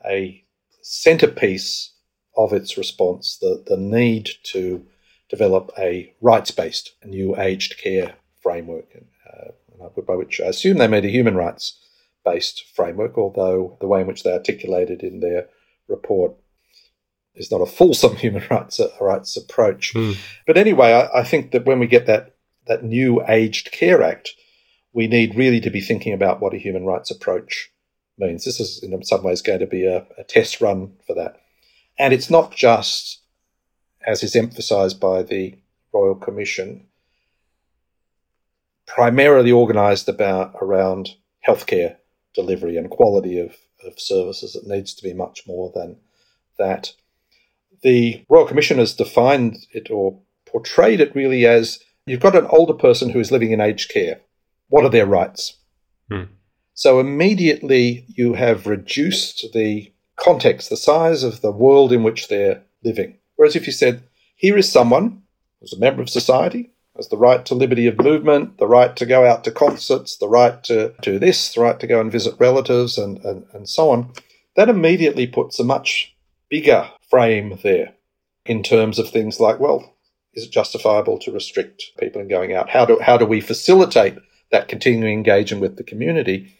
a 0.05 0.43
centrepiece 0.81 1.93
of 2.35 2.51
its 2.51 2.77
response 2.77 3.37
the, 3.39 3.63
the 3.65 3.77
need 3.77 4.29
to 4.51 4.85
develop 5.29 5.71
a 5.77 6.13
rights 6.21 6.51
based, 6.51 6.91
new 7.05 7.39
aged 7.39 7.77
care 7.81 8.15
framework, 8.41 8.85
uh, 9.33 10.01
by 10.05 10.15
which 10.15 10.41
I 10.41 10.47
assume 10.47 10.77
they 10.77 10.87
mean 10.87 11.05
a 11.05 11.09
human 11.09 11.35
rights 11.35 11.79
based 12.25 12.65
framework, 12.75 13.17
although 13.17 13.77
the 13.79 13.87
way 13.87 14.01
in 14.01 14.07
which 14.07 14.23
they 14.23 14.33
articulated 14.33 15.03
in 15.03 15.21
their 15.21 15.47
report 15.87 16.33
is 17.35 17.51
not 17.51 17.61
a 17.61 17.65
fulsome 17.65 18.15
human 18.17 18.43
rights 18.49 18.79
uh, 18.79 18.89
rights 18.99 19.35
approach. 19.37 19.93
Mm. 19.93 20.17
But 20.47 20.57
anyway, 20.57 20.93
I, 20.93 21.19
I, 21.19 21.23
think 21.23 21.51
that 21.51 21.65
when 21.65 21.79
we 21.79 21.87
get 21.87 22.05
that 22.07 22.35
that 22.67 22.83
new 22.83 23.23
Aged 23.27 23.71
Care 23.71 24.01
Act, 24.01 24.31
we 24.93 25.07
need 25.07 25.35
really 25.35 25.59
to 25.61 25.69
be 25.69 25.81
thinking 25.81 26.13
about 26.13 26.39
what 26.39 26.53
a 26.53 26.57
human 26.57 26.85
rights 26.85 27.11
approach 27.11 27.71
means. 28.17 28.45
This 28.45 28.59
is 28.59 28.81
in 28.81 29.03
some 29.03 29.23
ways 29.23 29.41
going 29.41 29.59
to 29.59 29.67
be 29.67 29.85
a, 29.85 30.05
a 30.17 30.23
test 30.23 30.61
run 30.61 30.93
for 31.05 31.13
that, 31.15 31.41
and 31.97 32.13
it's 32.13 32.29
not 32.29 32.55
just 32.55 33.21
as 34.05 34.23
is 34.23 34.35
emphasised 34.35 34.99
by 34.99 35.23
the 35.23 35.55
Royal 35.93 36.15
Commission, 36.15 36.85
primarily 38.85 39.51
organised 39.51 40.07
about 40.07 40.55
around 40.61 41.15
healthcare 41.47 41.97
delivery 42.33 42.77
and 42.77 42.89
quality 42.89 43.39
of, 43.39 43.55
of 43.83 43.99
services. 43.99 44.55
It 44.55 44.67
needs 44.67 44.93
to 44.93 45.03
be 45.03 45.13
much 45.13 45.47
more 45.47 45.71
than 45.73 45.97
that. 46.57 46.93
The 47.83 48.23
Royal 48.29 48.47
Commission 48.47 48.77
has 48.77 48.93
defined 48.93 49.65
it 49.71 49.89
or 49.91 50.19
portrayed 50.45 50.99
it 50.99 51.15
really 51.15 51.45
as 51.45 51.79
you've 52.05 52.19
got 52.19 52.35
an 52.35 52.47
older 52.47 52.73
person 52.73 53.09
who 53.09 53.19
is 53.19 53.31
living 53.31 53.51
in 53.51 53.61
aged 53.61 53.91
care. 53.91 54.21
What 54.69 54.85
are 54.85 54.89
their 54.89 55.05
rights? 55.05 55.57
Hmm. 56.09 56.23
So 56.73 56.99
immediately 56.99 58.05
you 58.09 58.33
have 58.33 58.67
reduced 58.67 59.47
the 59.53 59.91
context, 60.17 60.69
the 60.69 60.77
size 60.77 61.23
of 61.23 61.41
the 61.41 61.51
world 61.51 61.91
in 61.91 62.03
which 62.03 62.27
they're 62.27 62.63
living. 62.83 63.17
Whereas 63.35 63.55
if 63.55 63.65
you 63.65 63.73
said, 63.73 64.03
here 64.35 64.57
is 64.57 64.71
someone 64.71 65.23
who's 65.59 65.73
a 65.73 65.79
member 65.79 66.01
of 66.01 66.09
society, 66.09 66.71
has 66.95 67.09
the 67.09 67.17
right 67.17 67.45
to 67.45 67.55
liberty 67.55 67.87
of 67.87 67.97
movement, 67.97 68.57
the 68.57 68.67
right 68.67 68.95
to 68.95 69.05
go 69.05 69.25
out 69.25 69.43
to 69.43 69.51
concerts, 69.51 70.17
the 70.17 70.27
right 70.27 70.63
to 70.63 70.93
do 71.01 71.19
this, 71.19 71.53
the 71.53 71.61
right 71.61 71.79
to 71.79 71.87
go 71.87 71.99
and 71.99 72.11
visit 72.11 72.35
relatives, 72.39 72.97
and, 72.97 73.17
and, 73.25 73.45
and 73.53 73.67
so 73.67 73.89
on, 73.89 74.13
that 74.55 74.69
immediately 74.69 75.27
puts 75.27 75.59
a 75.59 75.63
much 75.63 76.15
bigger 76.49 76.89
frame 77.15 77.57
there 77.63 77.93
in 78.45 78.61
terms 78.61 78.99
of 78.99 79.09
things 79.09 79.39
like, 79.39 79.57
well, 79.57 79.95
is 80.33 80.43
it 80.43 80.51
justifiable 80.51 81.17
to 81.17 81.31
restrict 81.31 81.81
people 81.97 82.19
in 82.19 82.27
going 82.27 82.53
out? 82.53 82.69
How 82.69 82.83
do, 82.85 82.99
how 82.99 83.15
do 83.15 83.25
we 83.25 83.39
facilitate 83.39 84.17
that 84.51 84.67
continuing 84.67 85.13
engagement 85.13 85.61
with 85.61 85.77
the 85.77 85.83
community 85.83 86.53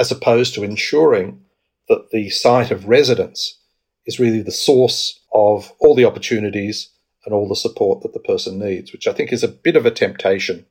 as 0.00 0.10
opposed 0.10 0.52
to 0.54 0.64
ensuring 0.64 1.44
that 1.88 2.10
the 2.10 2.28
site 2.28 2.72
of 2.72 2.88
residence 2.88 3.60
is 4.04 4.18
really 4.18 4.42
the 4.42 4.50
source 4.50 5.20
of 5.32 5.72
all 5.78 5.94
the 5.94 6.04
opportunities 6.04 6.90
and 7.24 7.32
all 7.32 7.48
the 7.48 7.54
support 7.54 8.02
that 8.02 8.12
the 8.12 8.18
person 8.18 8.58
needs, 8.58 8.90
which 8.90 9.06
I 9.06 9.12
think 9.12 9.32
is 9.32 9.44
a 9.44 9.48
bit 9.48 9.76
of 9.76 9.86
a 9.86 9.92
temptation 9.92 10.66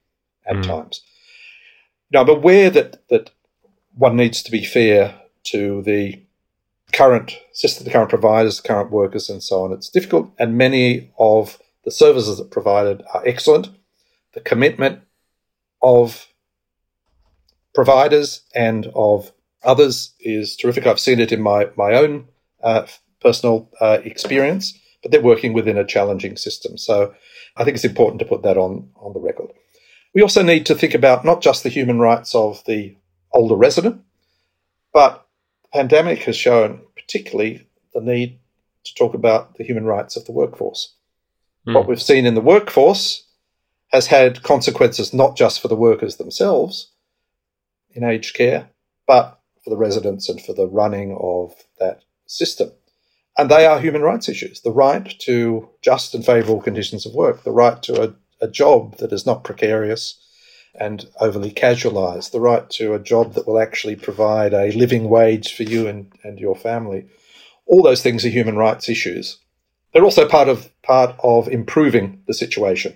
at 0.46 0.58
mm. 0.58 0.64
times. 0.64 1.00
Now, 2.12 2.24
I'm 2.24 2.30
aware 2.30 2.70
that, 2.72 3.08
that 3.08 3.30
one 3.94 4.18
needs 4.18 4.44
to 4.44 4.52
be 4.52 4.66
fair 4.66 5.16
to 5.46 5.82
the 5.84 6.24
current 6.92 7.38
system, 7.54 7.86
the 7.86 7.92
current 7.92 8.10
providers, 8.10 8.62
the 8.62 8.68
current 8.68 8.92
workers, 8.92 9.30
and 9.30 9.44
so 9.44 9.64
on. 9.64 9.72
It's 9.72 9.90
difficult, 9.90 10.32
and 10.40 10.58
many 10.58 11.12
of 11.20 11.60
the 11.86 11.92
services 11.92 12.38
that 12.38 12.52
provided 12.52 13.04
are 13.14 13.26
excellent. 13.26 13.70
The 14.34 14.42
commitment 14.42 15.02
of 15.82 16.28
providers 17.74 18.42
and 18.56 18.92
of 18.96 19.32
others 19.64 20.14
is 20.20 20.56
terrific. 20.56 20.86
I've 20.86 21.00
seen 21.00 21.20
it 21.20 21.32
in 21.32 21.42
my 21.42 21.70
my 21.76 21.94
own 21.94 22.28
uh, 22.64 22.86
personal 23.22 23.70
uh, 23.80 24.00
experience 24.04 24.78
but 25.02 25.12
they're 25.12 25.22
working 25.22 25.54
within 25.54 25.78
a 25.78 25.86
challenging 25.86 26.38
system. 26.38 26.78
So 26.78 27.14
I 27.56 27.64
think 27.64 27.76
it's 27.76 27.86
important 27.86 28.20
to 28.20 28.26
put 28.26 28.44
that 28.44 28.58
on, 28.58 28.90
on 28.96 29.14
the 29.14 29.20
record. 29.20 29.52
We 30.14 30.22
also 30.22 30.44
need 30.44 30.66
to 30.68 30.76
think 30.76 30.94
about 30.94 31.24
not 31.24 31.42
just 31.42 31.64
the 31.64 31.70
human 31.70 32.00
rights 32.00 32.34
of 32.36 32.64
the 32.66 32.96
older 33.34 33.56
resident, 33.56 34.02
but 34.92 35.26
pandemic 35.74 36.24
has 36.24 36.36
shown 36.36 36.82
particularly 36.96 37.68
the 37.94 38.02
need 38.02 38.40
to 38.86 38.94
talk 38.96 39.14
about 39.14 39.56
the 39.56 39.64
human 39.64 39.86
rights 39.86 40.16
of 40.16 40.26
the 40.26 40.32
workforce. 40.32 40.96
Mm. 41.68 41.76
What 41.76 41.88
we've 41.88 42.02
seen 42.02 42.26
in 42.26 42.36
the 42.36 42.42
workforce 42.42 43.26
has 43.90 44.08
had 44.08 44.44
consequences 44.44 45.14
not 45.14 45.36
just 45.36 45.60
for 45.60 45.68
the 45.68 45.76
workers 45.76 46.18
themselves 46.18 46.92
in 47.92 48.04
aged 48.04 48.36
care, 48.36 48.70
but 49.08 49.40
for 49.64 49.70
the 49.70 49.78
residents 49.78 50.30
and 50.30 50.42
for 50.42 50.54
the 50.54 50.68
running 50.68 51.18
of 51.20 51.54
that 51.80 52.04
system. 52.26 52.72
And 53.38 53.50
they 53.50 53.66
are 53.66 53.80
human 53.80 54.02
rights 54.02 54.30
issues 54.30 54.62
the 54.62 54.72
right 54.72 55.08
to 55.20 55.70
just 55.82 56.14
and 56.14 56.26
favourable 56.26 56.62
conditions 56.62 57.06
of 57.06 57.14
work, 57.14 57.44
the 57.44 57.52
right 57.52 57.82
to 57.84 58.04
a, 58.04 58.14
a 58.42 58.48
job 58.48 58.98
that 58.98 59.12
is 59.12 59.26
not 59.26 59.44
precarious 59.44 60.24
and 60.76 61.08
overly 61.20 61.52
casualised, 61.52 62.32
the 62.32 62.40
right 62.40 62.70
to 62.72 62.94
a 62.94 63.00
job 63.00 63.34
that 63.34 63.48
will 63.48 63.60
actually 63.60 63.96
provide 63.96 64.54
a 64.54 64.72
living 64.72 65.10
wage 65.10 65.54
for 65.54 65.64
you 65.64 65.88
and, 65.88 66.12
and 66.24 66.40
your 66.40 66.56
family. 66.56 67.08
All 67.66 67.84
those 67.84 68.02
things 68.02 68.26
are 68.26 68.30
human 68.30 68.56
rights 68.56 68.90
issues. 68.90 69.40
They're 69.94 70.04
also 70.04 70.28
part 70.28 70.50
of 70.50 70.70
part 70.84 71.16
of 71.24 71.48
improving 71.48 72.24
the 72.28 72.34
situation 72.34 72.96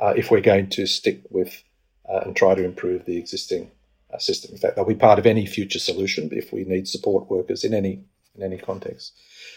uh, 0.00 0.14
if 0.16 0.30
we're 0.30 0.40
going 0.40 0.70
to 0.70 0.86
stick 0.86 1.22
with 1.30 1.62
uh, 2.08 2.20
and 2.24 2.36
try 2.36 2.54
to 2.54 2.64
improve 2.64 3.04
the 3.04 3.18
existing 3.18 3.70
uh, 4.12 4.18
system. 4.18 4.52
In 4.52 4.58
fact, 4.58 4.76
they'll 4.76 4.84
be 4.84 4.94
part 4.94 5.18
of 5.18 5.26
any 5.26 5.46
future 5.46 5.78
solution 5.78 6.30
if 6.32 6.52
we 6.52 6.64
need 6.64 6.88
support 6.88 7.28
workers 7.28 7.64
in 7.64 7.74
any 7.74 8.04
in 8.36 8.42
any 8.42 8.58
context. 8.58 9.12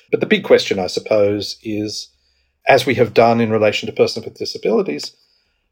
But 0.10 0.19
the 0.19 0.26
big 0.26 0.43
question, 0.43 0.80
I 0.80 0.88
suppose, 0.88 1.58
is 1.63 2.10
as 2.67 2.86
we 2.86 2.95
have 2.95 3.13
done 3.13 3.39
in 3.39 3.52
relation 3.52 3.88
to 3.88 3.93
persons 3.93 4.26
with 4.26 4.38
disabilities, 4.38 5.15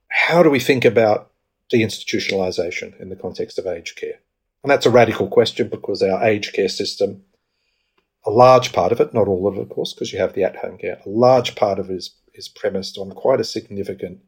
how 0.10 0.44
do 0.44 0.50
we 0.50 0.60
think 0.60 0.86
about 0.86 1.32
deinstitutionalization 1.72 3.00
in 3.00 3.10
the 3.10 3.16
context 3.16 3.58
of 3.60 3.68
aged 3.68 3.96
care? 3.96 4.20
And 4.64 4.72
that's 4.72 4.86
a 4.86 4.92
radical 4.92 5.28
question 5.28 5.70
because 5.70 6.02
our 6.02 6.24
aged 6.24 6.54
care 6.54 6.70
system, 6.70 7.24
a 8.26 8.32
large 8.32 8.74
part 8.74 8.92
of 8.92 9.00
it, 9.00 9.14
not 9.14 9.28
all 9.28 9.48
of 9.48 9.56
it, 9.56 9.62
of 9.62 9.70
course, 9.70 9.94
because 9.94 10.12
you 10.12 10.20
have 10.20 10.34
the 10.34 10.44
at 10.44 10.58
home 10.58 10.78
care, 10.78 11.00
a 11.06 11.10
large 11.10 11.56
part 11.56 11.80
of 11.80 11.90
it 11.90 11.96
is, 11.96 12.16
is 12.34 12.50
premised 12.50 12.98
on 12.98 13.12
quite 13.12 13.40
a 13.40 13.46
significant 13.46 14.20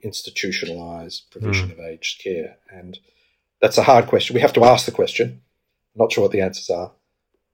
institutionalized 0.00 1.30
provision 1.30 1.68
mm. 1.68 1.72
of 1.72 1.80
aged 1.80 2.22
care. 2.22 2.56
And 2.70 2.98
that's 3.60 3.78
a 3.78 3.82
hard 3.82 4.06
question. 4.06 4.34
We 4.34 4.40
have 4.40 4.52
to 4.54 4.64
ask 4.64 4.86
the 4.86 4.92
question. 4.92 5.42
I'm 5.94 5.98
not 5.98 6.12
sure 6.12 6.22
what 6.22 6.32
the 6.32 6.40
answers 6.40 6.70
are, 6.70 6.92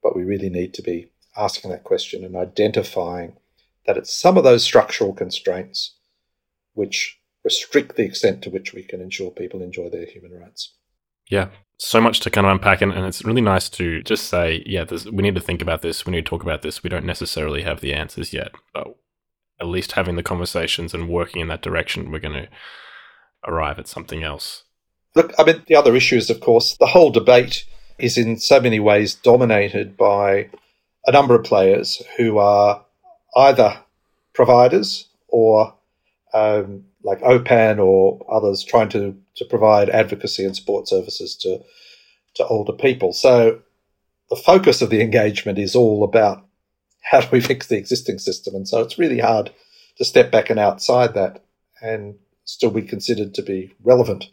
but 0.03 0.17
we 0.17 0.25
really 0.25 0.51
need 0.51 0.75
to 0.75 0.83
be 0.83 1.11
asking 1.37 1.71
that 1.71 1.85
question 1.85 2.25
and 2.25 2.37
identifying 2.37 3.37
that 3.87 3.97
it's 3.97 4.15
some 4.15 4.37
of 4.37 4.45
those 4.45 4.65
structural 4.65 5.13
constraints 5.13 5.95
which 6.75 7.20
restrict 7.45 7.97
the 7.97 8.05
extent 8.05 8.43
to 8.43 8.51
which 8.51 8.73
we 8.73 8.83
can 8.83 9.01
ensure 9.01 9.31
people 9.31 9.63
enjoy 9.63 9.89
their 9.89 10.07
human 10.07 10.33
rights. 10.33 10.75
Yeah, 11.29 11.49
so 11.79 12.01
much 12.01 12.21
to 12.21 12.31
kind 12.31 12.47
of 12.47 12.53
unpack, 12.53 12.83
and, 12.83 12.93
and 12.93 13.07
it's 13.07 13.25
really 13.25 13.41
nice 13.41 13.69
to 13.71 14.03
just 14.03 14.27
say, 14.27 14.63
yeah, 14.67 14.85
we 15.13 15.23
need 15.23 15.35
to 15.35 15.41
think 15.41 15.63
about 15.63 15.81
this, 15.81 16.05
we 16.05 16.11
need 16.11 16.27
to 16.27 16.31
talk 16.31 16.43
about 16.43 16.63
this. 16.63 16.83
We 16.83 16.91
don't 16.91 17.07
necessarily 17.07 17.63
have 17.63 17.81
the 17.81 17.95
answers 17.95 18.33
yet, 18.33 18.53
but 18.75 18.97
at 19.61 19.67
least 19.67 19.93
having 19.93 20.17
the 20.17 20.23
conversations 20.23 20.93
and 20.93 21.09
working 21.09 21.41
in 21.41 21.49
that 21.49 21.63
direction, 21.63 22.11
we're 22.11 22.19
going 22.19 22.35
to 22.35 22.49
arrive 23.47 23.79
at 23.79 23.89
something 23.89 24.23
else. 24.23 24.65
Look, 25.15 25.33
I 25.39 25.45
mean, 25.45 25.63
the 25.67 25.75
other 25.75 25.97
issue 25.97 26.17
is, 26.17 26.31
of 26.31 26.41
course, 26.41 26.77
the 26.77 26.87
whole 26.87 27.11
debate 27.11 27.65
is 27.99 28.17
in 28.17 28.39
so 28.39 28.61
many 28.61 28.81
ways 28.81 29.15
dominated 29.15 29.97
by 29.97 30.51
a 31.07 31.13
number 31.13 31.35
of 31.35 31.45
players 31.45 32.03
who 32.17 32.39
are 32.39 32.85
either 33.37 33.81
providers 34.35 35.09
or 35.29 35.75
um, 36.33 36.85
like 37.03 37.21
OPAN 37.21 37.79
or 37.79 38.25
others 38.31 38.65
trying 38.65 38.89
to, 38.91 39.17
to 39.37 39.45
provide 39.45 39.91
advocacy 39.91 40.45
and 40.45 40.57
support 40.57 40.89
services 40.89 41.37
to, 41.37 41.61
to 42.35 42.47
older 42.47 42.73
people. 42.73 43.13
So 43.13 43.61
the 44.29 44.37
focus 44.37 44.83
of 44.83 44.91
the 44.91 45.01
engagement 45.01 45.59
is 45.59 45.75
all 45.75 46.05
about 46.05 46.47
how 47.03 47.21
do 47.21 47.29
we 47.33 47.41
fix 47.41 47.67
the 47.67 47.79
existing 47.79 48.19
system. 48.19 48.55
And 48.55 48.69
so 48.69 48.81
it's 48.81 48.99
really 48.99 49.19
hard 49.19 49.53
to 49.97 50.05
step 50.05 50.31
back 50.31 50.51
and 50.51 50.59
outside 50.59 51.15
that 51.15 51.43
and 51.83 52.17
still 52.45 52.71
be 52.71 52.83
considered 52.83 53.35
to 53.35 53.43
be 53.43 53.75
relevant 53.83 54.27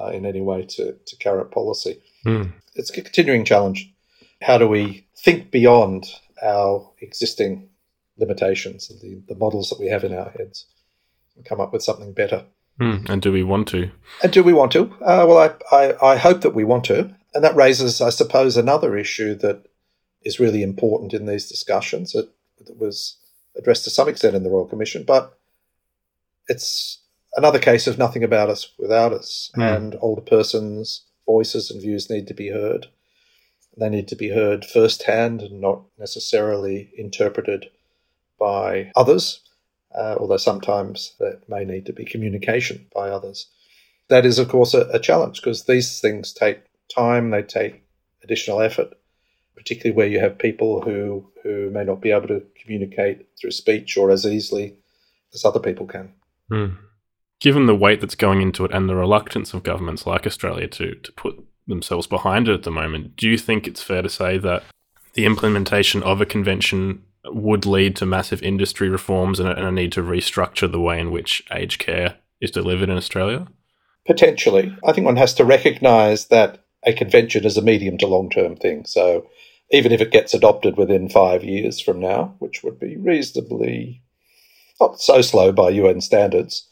uh, 0.00 0.06
in 0.06 0.24
any 0.24 0.40
way 0.40 0.64
to, 0.64 0.96
to 1.06 1.16
current 1.16 1.50
policy. 1.50 2.00
Mm. 2.24 2.52
It's 2.74 2.90
a 2.90 3.02
continuing 3.02 3.44
challenge. 3.44 3.92
How 4.40 4.58
do 4.58 4.66
we 4.66 5.06
think 5.16 5.50
beyond 5.50 6.06
our 6.42 6.90
existing 7.00 7.68
limitations 8.18 8.90
and 8.90 9.00
the, 9.00 9.22
the 9.28 9.38
models 9.38 9.70
that 9.70 9.80
we 9.80 9.88
have 9.88 10.04
in 10.04 10.14
our 10.14 10.30
heads 10.30 10.66
come 11.44 11.60
up 11.60 11.72
with 11.72 11.82
something 11.82 12.12
better. 12.12 12.44
Mm, 12.80 13.08
and 13.08 13.22
do 13.22 13.32
we 13.32 13.42
want 13.42 13.68
to? 13.68 13.90
And 14.22 14.32
do 14.32 14.42
we 14.42 14.52
want 14.52 14.72
to? 14.72 14.84
Uh, 15.00 15.26
well, 15.28 15.38
I, 15.38 15.76
I, 15.76 16.12
I 16.12 16.16
hope 16.16 16.40
that 16.40 16.54
we 16.54 16.64
want 16.64 16.84
to. 16.84 17.14
And 17.34 17.44
that 17.44 17.56
raises, 17.56 18.00
I 18.00 18.10
suppose, 18.10 18.56
another 18.56 18.96
issue 18.96 19.34
that 19.36 19.66
is 20.22 20.40
really 20.40 20.62
important 20.62 21.14
in 21.14 21.26
these 21.26 21.48
discussions. 21.48 22.14
It, 22.14 22.28
it 22.58 22.76
was 22.78 23.16
addressed 23.56 23.84
to 23.84 23.90
some 23.90 24.08
extent 24.08 24.36
in 24.36 24.42
the 24.42 24.50
Royal 24.50 24.66
Commission, 24.66 25.04
but 25.06 25.38
it's 26.48 26.98
another 27.34 27.58
case 27.58 27.86
of 27.86 27.98
nothing 27.98 28.24
about 28.24 28.50
us 28.50 28.72
without 28.78 29.12
us. 29.12 29.50
Mm. 29.56 29.76
And 29.76 29.96
older 30.00 30.22
persons' 30.22 31.04
voices 31.26 31.70
and 31.70 31.80
views 31.80 32.10
need 32.10 32.26
to 32.28 32.34
be 32.34 32.50
heard. 32.50 32.86
They 33.76 33.88
need 33.88 34.08
to 34.08 34.16
be 34.16 34.30
heard 34.30 34.64
firsthand 34.64 35.40
and 35.40 35.60
not 35.60 35.82
necessarily 35.98 36.90
interpreted 36.96 37.66
by 38.38 38.92
others, 38.94 39.40
uh, 39.94 40.16
although 40.18 40.36
sometimes 40.36 41.14
there 41.18 41.38
may 41.48 41.64
need 41.64 41.86
to 41.86 41.92
be 41.92 42.04
communication 42.04 42.86
by 42.94 43.08
others. 43.08 43.48
That 44.08 44.26
is, 44.26 44.38
of 44.38 44.48
course, 44.48 44.74
a, 44.74 44.82
a 44.88 44.98
challenge 44.98 45.40
because 45.40 45.64
these 45.64 46.00
things 46.00 46.32
take 46.32 46.60
time, 46.94 47.30
they 47.30 47.42
take 47.42 47.82
additional 48.22 48.60
effort, 48.60 48.94
particularly 49.54 49.96
where 49.96 50.06
you 50.06 50.20
have 50.20 50.38
people 50.38 50.82
who, 50.82 51.30
who 51.42 51.70
may 51.70 51.84
not 51.84 52.00
be 52.00 52.10
able 52.10 52.28
to 52.28 52.42
communicate 52.60 53.26
through 53.40 53.50
speech 53.50 53.96
or 53.96 54.10
as 54.10 54.26
easily 54.26 54.76
as 55.34 55.44
other 55.44 55.60
people 55.60 55.86
can. 55.86 56.12
Mm. 56.50 56.76
Given 57.40 57.66
the 57.66 57.74
weight 57.74 58.00
that's 58.00 58.14
going 58.14 58.40
into 58.40 58.64
it 58.64 58.72
and 58.72 58.88
the 58.88 58.94
reluctance 58.94 59.52
of 59.52 59.62
governments 59.62 60.06
like 60.06 60.26
Australia 60.26 60.68
to, 60.68 60.94
to 60.94 61.12
put 61.12 61.44
themselves 61.66 62.06
behind 62.06 62.48
it 62.48 62.54
at 62.54 62.62
the 62.62 62.70
moment, 62.70 63.16
do 63.16 63.28
you 63.28 63.38
think 63.38 63.66
it's 63.66 63.82
fair 63.82 64.02
to 64.02 64.08
say 64.08 64.38
that 64.38 64.62
the 65.14 65.24
implementation 65.24 66.02
of 66.02 66.20
a 66.20 66.26
convention 66.26 67.02
would 67.24 67.66
lead 67.66 67.96
to 67.96 68.06
massive 68.06 68.42
industry 68.42 68.88
reforms 68.88 69.38
and 69.38 69.48
a, 69.48 69.70
need 69.70 69.92
to 69.92 70.02
restructure 70.02 70.70
the 70.70 70.80
way 70.80 70.98
in 70.98 71.10
which 71.10 71.44
aged 71.52 71.78
care 71.78 72.16
is 72.40 72.50
delivered 72.50 72.88
in 72.88 72.96
Australia? 72.96 73.46
Potentially. 74.06 74.76
I 74.84 74.92
think 74.92 75.04
one 75.04 75.16
has 75.16 75.34
to 75.34 75.44
recognise 75.44 76.26
that 76.26 76.64
a 76.84 76.92
convention 76.92 77.44
is 77.44 77.56
a 77.56 77.62
medium 77.62 77.96
to 77.98 78.06
long 78.06 78.28
term 78.28 78.56
thing. 78.56 78.84
So 78.84 79.28
even 79.70 79.92
if 79.92 80.00
it 80.00 80.10
gets 80.10 80.34
adopted 80.34 80.76
within 80.76 81.08
five 81.08 81.44
years 81.44 81.80
from 81.80 82.00
now, 82.00 82.34
which 82.40 82.62
would 82.62 82.80
be 82.80 82.96
reasonably 82.96 84.02
not 84.80 85.00
so 85.00 85.22
slow 85.22 85.52
by 85.52 85.70
UN 85.70 86.00
standards, 86.00 86.66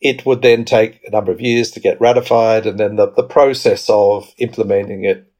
it 0.00 0.26
would 0.26 0.42
then 0.42 0.64
take 0.64 1.00
a 1.06 1.10
number 1.10 1.30
of 1.30 1.40
years 1.40 1.70
to 1.70 1.80
get 1.80 2.00
ratified, 2.00 2.66
and 2.66 2.80
then 2.80 2.96
the, 2.96 3.10
the 3.12 3.22
process 3.22 3.88
of 3.88 4.34
implementing 4.38 5.04
it, 5.04 5.30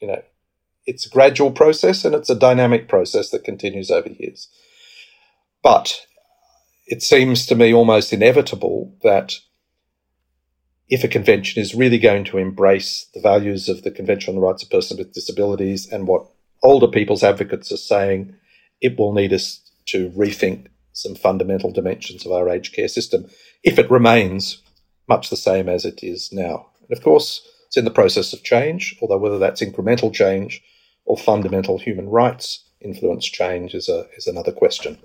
you 0.00 0.08
know, 0.08 0.22
it's 0.86 1.06
a 1.06 1.10
gradual 1.10 1.50
process 1.50 2.04
and 2.04 2.14
it's 2.14 2.30
a 2.30 2.34
dynamic 2.34 2.88
process 2.88 3.30
that 3.30 3.44
continues 3.44 3.90
over 3.90 4.08
years. 4.08 4.48
But 5.62 6.06
it 6.86 7.02
seems 7.02 7.46
to 7.46 7.54
me 7.54 7.72
almost 7.72 8.12
inevitable 8.12 8.96
that 9.02 9.34
if 10.88 11.04
a 11.04 11.08
convention 11.08 11.62
is 11.62 11.74
really 11.74 11.98
going 11.98 12.24
to 12.24 12.38
embrace 12.38 13.06
the 13.14 13.20
values 13.20 13.68
of 13.68 13.82
the 13.82 13.92
Convention 13.92 14.30
on 14.30 14.40
the 14.40 14.46
Rights 14.46 14.64
of 14.64 14.70
Persons 14.70 14.98
with 14.98 15.14
Disabilities 15.14 15.90
and 15.90 16.08
what 16.08 16.26
older 16.64 16.88
people's 16.88 17.22
advocates 17.22 17.70
are 17.70 17.76
saying, 17.76 18.34
it 18.80 18.98
will 18.98 19.12
need 19.12 19.32
us 19.32 19.60
to 19.86 20.10
rethink 20.10 20.66
some 20.92 21.14
fundamental 21.14 21.72
dimensions 21.72 22.26
of 22.26 22.32
our 22.32 22.48
aged 22.48 22.74
care 22.74 22.88
system 22.88 23.26
if 23.62 23.78
it 23.78 23.90
remains 23.90 24.62
much 25.08 25.30
the 25.30 25.36
same 25.36 25.68
as 25.68 25.84
it 25.84 26.00
is 26.02 26.30
now. 26.32 26.66
And 26.88 26.96
of 26.96 27.04
course, 27.04 27.46
it's 27.70 27.76
in 27.76 27.84
the 27.84 27.90
process 27.92 28.32
of 28.32 28.42
change, 28.42 28.96
although 29.00 29.16
whether 29.16 29.38
that's 29.38 29.62
incremental 29.62 30.12
change 30.12 30.60
or 31.04 31.16
fundamental 31.16 31.78
human 31.78 32.08
rights 32.08 32.64
influence 32.80 33.26
change 33.26 33.74
is, 33.74 33.88
a, 33.88 34.08
is 34.16 34.26
another 34.26 34.50
question. 34.50 34.98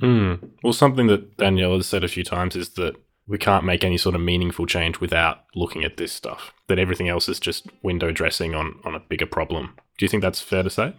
Mm. 0.00 0.50
Well, 0.62 0.72
something 0.72 1.08
that 1.08 1.36
Danielle 1.36 1.74
has 1.74 1.88
said 1.88 2.04
a 2.04 2.08
few 2.08 2.22
times 2.22 2.54
is 2.54 2.68
that 2.70 2.94
we 3.26 3.38
can't 3.38 3.64
make 3.64 3.82
any 3.82 3.98
sort 3.98 4.14
of 4.14 4.20
meaningful 4.20 4.66
change 4.66 5.00
without 5.00 5.38
looking 5.56 5.82
at 5.82 5.96
this 5.96 6.12
stuff, 6.12 6.52
that 6.68 6.78
everything 6.78 7.08
else 7.08 7.28
is 7.28 7.40
just 7.40 7.66
window 7.82 8.12
dressing 8.12 8.54
on, 8.54 8.78
on 8.84 8.94
a 8.94 9.00
bigger 9.00 9.26
problem. 9.26 9.74
Do 9.98 10.04
you 10.04 10.08
think 10.08 10.22
that's 10.22 10.40
fair 10.40 10.62
to 10.62 10.70
say? 10.70 10.94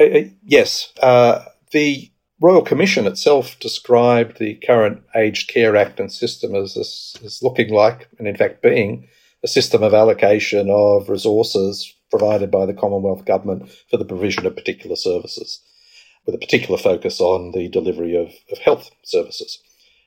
Uh, 0.00 0.04
uh 0.04 0.24
yes. 0.44 0.92
Uh, 1.02 1.44
the 1.72 2.08
Royal 2.40 2.62
Commission 2.62 3.04
itself 3.08 3.58
described 3.58 4.38
the 4.38 4.54
current 4.64 5.02
Aged 5.16 5.48
Care 5.48 5.74
Act 5.74 5.98
and 5.98 6.12
system 6.12 6.54
as, 6.54 6.76
as, 6.76 7.16
as 7.24 7.42
looking 7.42 7.72
like, 7.72 8.08
and 8.20 8.28
in 8.28 8.36
fact 8.36 8.62
being, 8.62 9.08
a 9.42 9.48
system 9.48 9.82
of 9.82 9.94
allocation 9.94 10.68
of 10.70 11.08
resources 11.08 11.94
provided 12.10 12.50
by 12.50 12.66
the 12.66 12.74
Commonwealth 12.74 13.24
Government 13.24 13.70
for 13.90 13.96
the 13.96 14.04
provision 14.04 14.46
of 14.46 14.56
particular 14.56 14.96
services, 14.96 15.60
with 16.24 16.34
a 16.34 16.38
particular 16.38 16.78
focus 16.78 17.20
on 17.20 17.52
the 17.52 17.68
delivery 17.68 18.16
of, 18.16 18.32
of 18.50 18.58
health 18.58 18.90
services. 19.04 19.60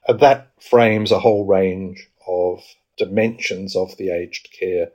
And 0.08 0.20
that 0.20 0.52
frames 0.60 1.12
a 1.12 1.20
whole 1.20 1.46
range 1.46 2.10
of 2.28 2.64
dimensions 2.98 3.76
of 3.76 3.96
the 3.98 4.10
aged 4.10 4.50
care 4.58 4.90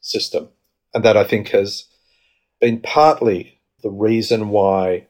system. 0.00 0.48
And 0.92 1.04
that 1.04 1.16
I 1.16 1.24
think 1.24 1.50
has 1.50 1.86
been 2.60 2.80
partly 2.80 3.60
the 3.82 3.90
reason 3.90 4.48
why 4.48 5.06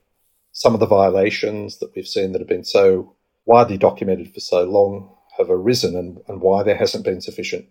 some 0.52 0.74
of 0.74 0.80
the 0.80 0.86
violations 0.86 1.78
that 1.78 1.92
we've 1.94 2.06
seen 2.06 2.32
that 2.32 2.40
have 2.40 2.48
been 2.48 2.64
so 2.64 3.16
widely 3.46 3.78
documented 3.78 4.32
for 4.32 4.40
so 4.40 4.64
long 4.64 5.16
have 5.38 5.50
arisen 5.50 5.96
and, 5.96 6.18
and 6.28 6.40
why 6.40 6.62
there 6.62 6.76
hasn't 6.76 7.04
been 7.04 7.20
sufficient 7.20 7.66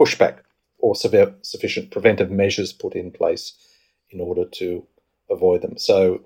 pushback 0.00 0.38
or 0.78 0.94
severe, 0.94 1.34
sufficient 1.42 1.90
preventive 1.90 2.30
measures 2.30 2.72
put 2.72 2.94
in 2.94 3.10
place 3.10 3.52
in 4.10 4.20
order 4.20 4.44
to 4.44 4.86
avoid 5.30 5.62
them. 5.62 5.76
So, 5.78 6.22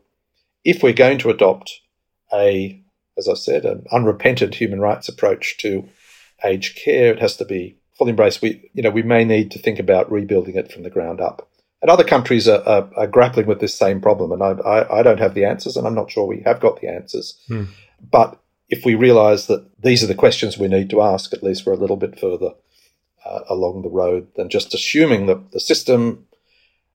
if 0.64 0.82
we're 0.82 0.92
going 0.92 1.18
to 1.18 1.30
adopt 1.30 1.80
a, 2.32 2.80
as 3.18 3.28
I 3.28 3.34
said, 3.34 3.64
an 3.64 3.84
unrepentant 3.92 4.54
human 4.54 4.80
rights 4.80 5.08
approach 5.08 5.58
to 5.58 5.88
aged 6.42 6.78
care, 6.82 7.12
it 7.12 7.20
has 7.20 7.36
to 7.36 7.44
be 7.44 7.76
fully 7.98 8.10
embraced. 8.10 8.40
We, 8.40 8.70
you 8.72 8.82
know, 8.82 8.90
we 8.90 9.02
may 9.02 9.24
need 9.24 9.50
to 9.52 9.58
think 9.58 9.78
about 9.78 10.10
rebuilding 10.10 10.56
it 10.56 10.72
from 10.72 10.82
the 10.82 10.90
ground 10.90 11.20
up. 11.20 11.50
And 11.82 11.90
other 11.90 12.04
countries 12.04 12.48
are, 12.48 12.62
are, 12.66 12.88
are 12.96 13.06
grappling 13.06 13.46
with 13.46 13.60
this 13.60 13.76
same 13.76 14.00
problem. 14.00 14.32
And 14.32 14.42
I, 14.42 14.52
I, 14.66 15.00
I, 15.00 15.02
don't 15.02 15.20
have 15.20 15.34
the 15.34 15.44
answers, 15.44 15.76
and 15.76 15.86
I'm 15.86 15.94
not 15.94 16.10
sure 16.10 16.26
we 16.26 16.42
have 16.46 16.60
got 16.60 16.80
the 16.80 16.88
answers. 16.88 17.38
Hmm. 17.46 17.64
But 18.00 18.40
if 18.70 18.86
we 18.86 18.94
realise 18.94 19.46
that 19.46 19.70
these 19.82 20.02
are 20.02 20.06
the 20.06 20.14
questions 20.14 20.56
we 20.56 20.68
need 20.68 20.88
to 20.90 21.02
ask, 21.02 21.34
at 21.34 21.42
least 21.42 21.66
we're 21.66 21.74
a 21.74 21.78
little 21.78 21.98
bit 21.98 22.18
further 22.18 22.52
uh, 23.24 23.40
along 23.48 23.82
the 23.82 23.88
road 23.88 24.28
than 24.36 24.48
just 24.48 24.74
assuming 24.74 25.26
that 25.26 25.52
the 25.52 25.60
system 25.60 26.26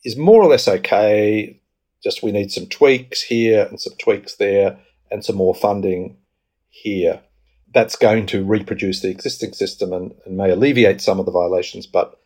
is 0.03 0.17
more 0.17 0.41
or 0.41 0.49
less 0.49 0.67
okay. 0.67 1.59
Just 2.03 2.23
we 2.23 2.31
need 2.31 2.51
some 2.51 2.67
tweaks 2.67 3.21
here 3.21 3.65
and 3.65 3.79
some 3.79 3.93
tweaks 3.99 4.35
there 4.35 4.79
and 5.11 5.25
some 5.25 5.35
more 5.35 5.55
funding 5.55 6.17
here. 6.69 7.21
That's 7.73 7.95
going 7.95 8.25
to 8.27 8.43
reproduce 8.43 9.01
the 9.01 9.09
existing 9.09 9.53
system 9.53 9.93
and, 9.93 10.13
and 10.25 10.37
may 10.37 10.49
alleviate 10.49 11.01
some 11.01 11.19
of 11.19 11.25
the 11.25 11.31
violations, 11.31 11.85
but 11.85 12.19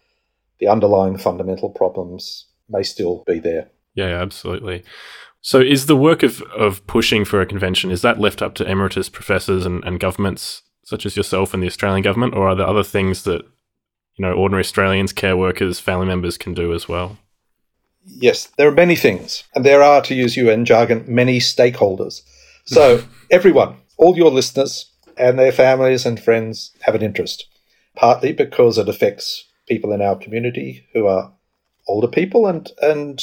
the 0.60 0.68
underlying 0.68 1.18
fundamental 1.18 1.70
problems 1.70 2.46
may 2.70 2.84
still 2.84 3.24
be 3.26 3.40
there. 3.40 3.70
Yeah, 3.96 4.22
absolutely. 4.22 4.84
So 5.42 5.60
is 5.60 5.88
the 5.88 5.96
work 5.96 6.24
of, 6.24 6.42
of 6.56 6.86
pushing 6.88 7.26
for 7.26 7.42
a 7.42 7.46
convention, 7.46 7.92
is 7.92 8.02
that 8.02 8.20
left 8.20 8.42
up 8.42 8.56
to 8.56 8.70
emeritus 8.70 9.10
professors 9.10 9.66
and, 9.66 9.84
and 9.84 10.00
governments 10.00 10.62
such 10.86 11.06
as 11.06 11.18
yourself 11.18 11.54
and 11.54 11.62
the 11.62 11.68
Australian 11.68 12.02
government, 12.02 12.34
or 12.34 12.48
are 12.48 12.56
there 12.56 12.68
other 12.68 12.84
things 12.84 13.24
that 13.24 13.42
you 14.16 14.26
know 14.26 14.34
ordinary 14.34 14.62
Australians, 14.62 15.14
care 15.14 15.38
workers, 15.38 15.80
family 15.80 16.06
members 16.06 16.38
can 16.38 16.54
do 16.54 16.74
as 16.74 16.88
well? 16.88 17.18
Yes, 18.06 18.48
there 18.58 18.68
are 18.68 18.74
many 18.74 18.96
things, 18.96 19.44
and 19.56 19.66
there 19.66 19.82
are, 19.82 20.02
to 20.02 20.14
use 20.14 20.36
UN 20.36 20.66
jargon, 20.66 21.06
many 21.08 21.40
stakeholders. 21.40 22.22
So 22.66 23.04
everyone, 23.32 23.78
all 23.98 24.18
your 24.18 24.32
listeners 24.32 24.92
and 25.18 25.40
their 25.40 25.52
families 25.52 26.06
and 26.06 26.20
friends 26.20 26.72
have 26.82 26.96
an 26.96 27.02
interest, 27.02 27.48
partly 27.96 28.34
because 28.34 28.78
it 28.78 28.90
affects 28.90 29.46
people 29.68 29.94
in 29.94 30.02
our 30.02 30.18
community 30.18 30.86
who 30.94 31.08
are 31.08 31.32
older 31.88 32.08
people 32.08 32.48
and 32.48 32.72
and 32.82 33.22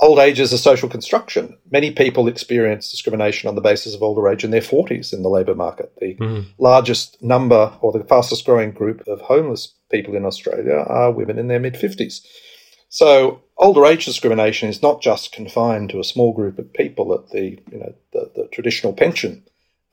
old 0.00 0.18
age 0.18 0.40
is 0.40 0.52
a 0.52 0.58
social 0.58 0.88
construction. 0.88 1.56
Many 1.70 1.90
people 1.92 2.26
experience 2.26 2.90
discrimination 2.90 3.48
on 3.48 3.54
the 3.54 3.60
basis 3.60 3.94
of 3.94 4.02
older 4.02 4.28
age 4.28 4.44
in 4.44 4.50
their 4.50 4.60
40s 4.60 5.12
in 5.12 5.22
the 5.22 5.28
labour 5.28 5.54
market. 5.54 5.92
The 6.00 6.14
mm. 6.16 6.46
largest 6.58 7.22
number 7.22 7.72
or 7.80 7.92
the 7.92 8.04
fastest 8.04 8.44
growing 8.44 8.72
group 8.72 9.06
of 9.06 9.20
homeless 9.20 9.74
people 9.90 10.16
in 10.16 10.24
Australia 10.24 10.84
are 10.86 11.12
women 11.12 11.38
in 11.38 11.48
their 11.48 11.60
mid 11.60 11.74
50s. 11.74 12.24
So 12.88 13.42
older 13.56 13.86
age 13.86 14.04
discrimination 14.04 14.68
is 14.68 14.82
not 14.82 15.00
just 15.00 15.32
confined 15.32 15.90
to 15.90 16.00
a 16.00 16.04
small 16.04 16.32
group 16.32 16.58
of 16.58 16.72
people 16.72 17.14
at 17.14 17.30
the 17.30 17.58
you 17.70 17.78
know 17.78 17.94
the, 18.12 18.30
the 18.34 18.48
traditional 18.48 18.92
pension 18.92 19.44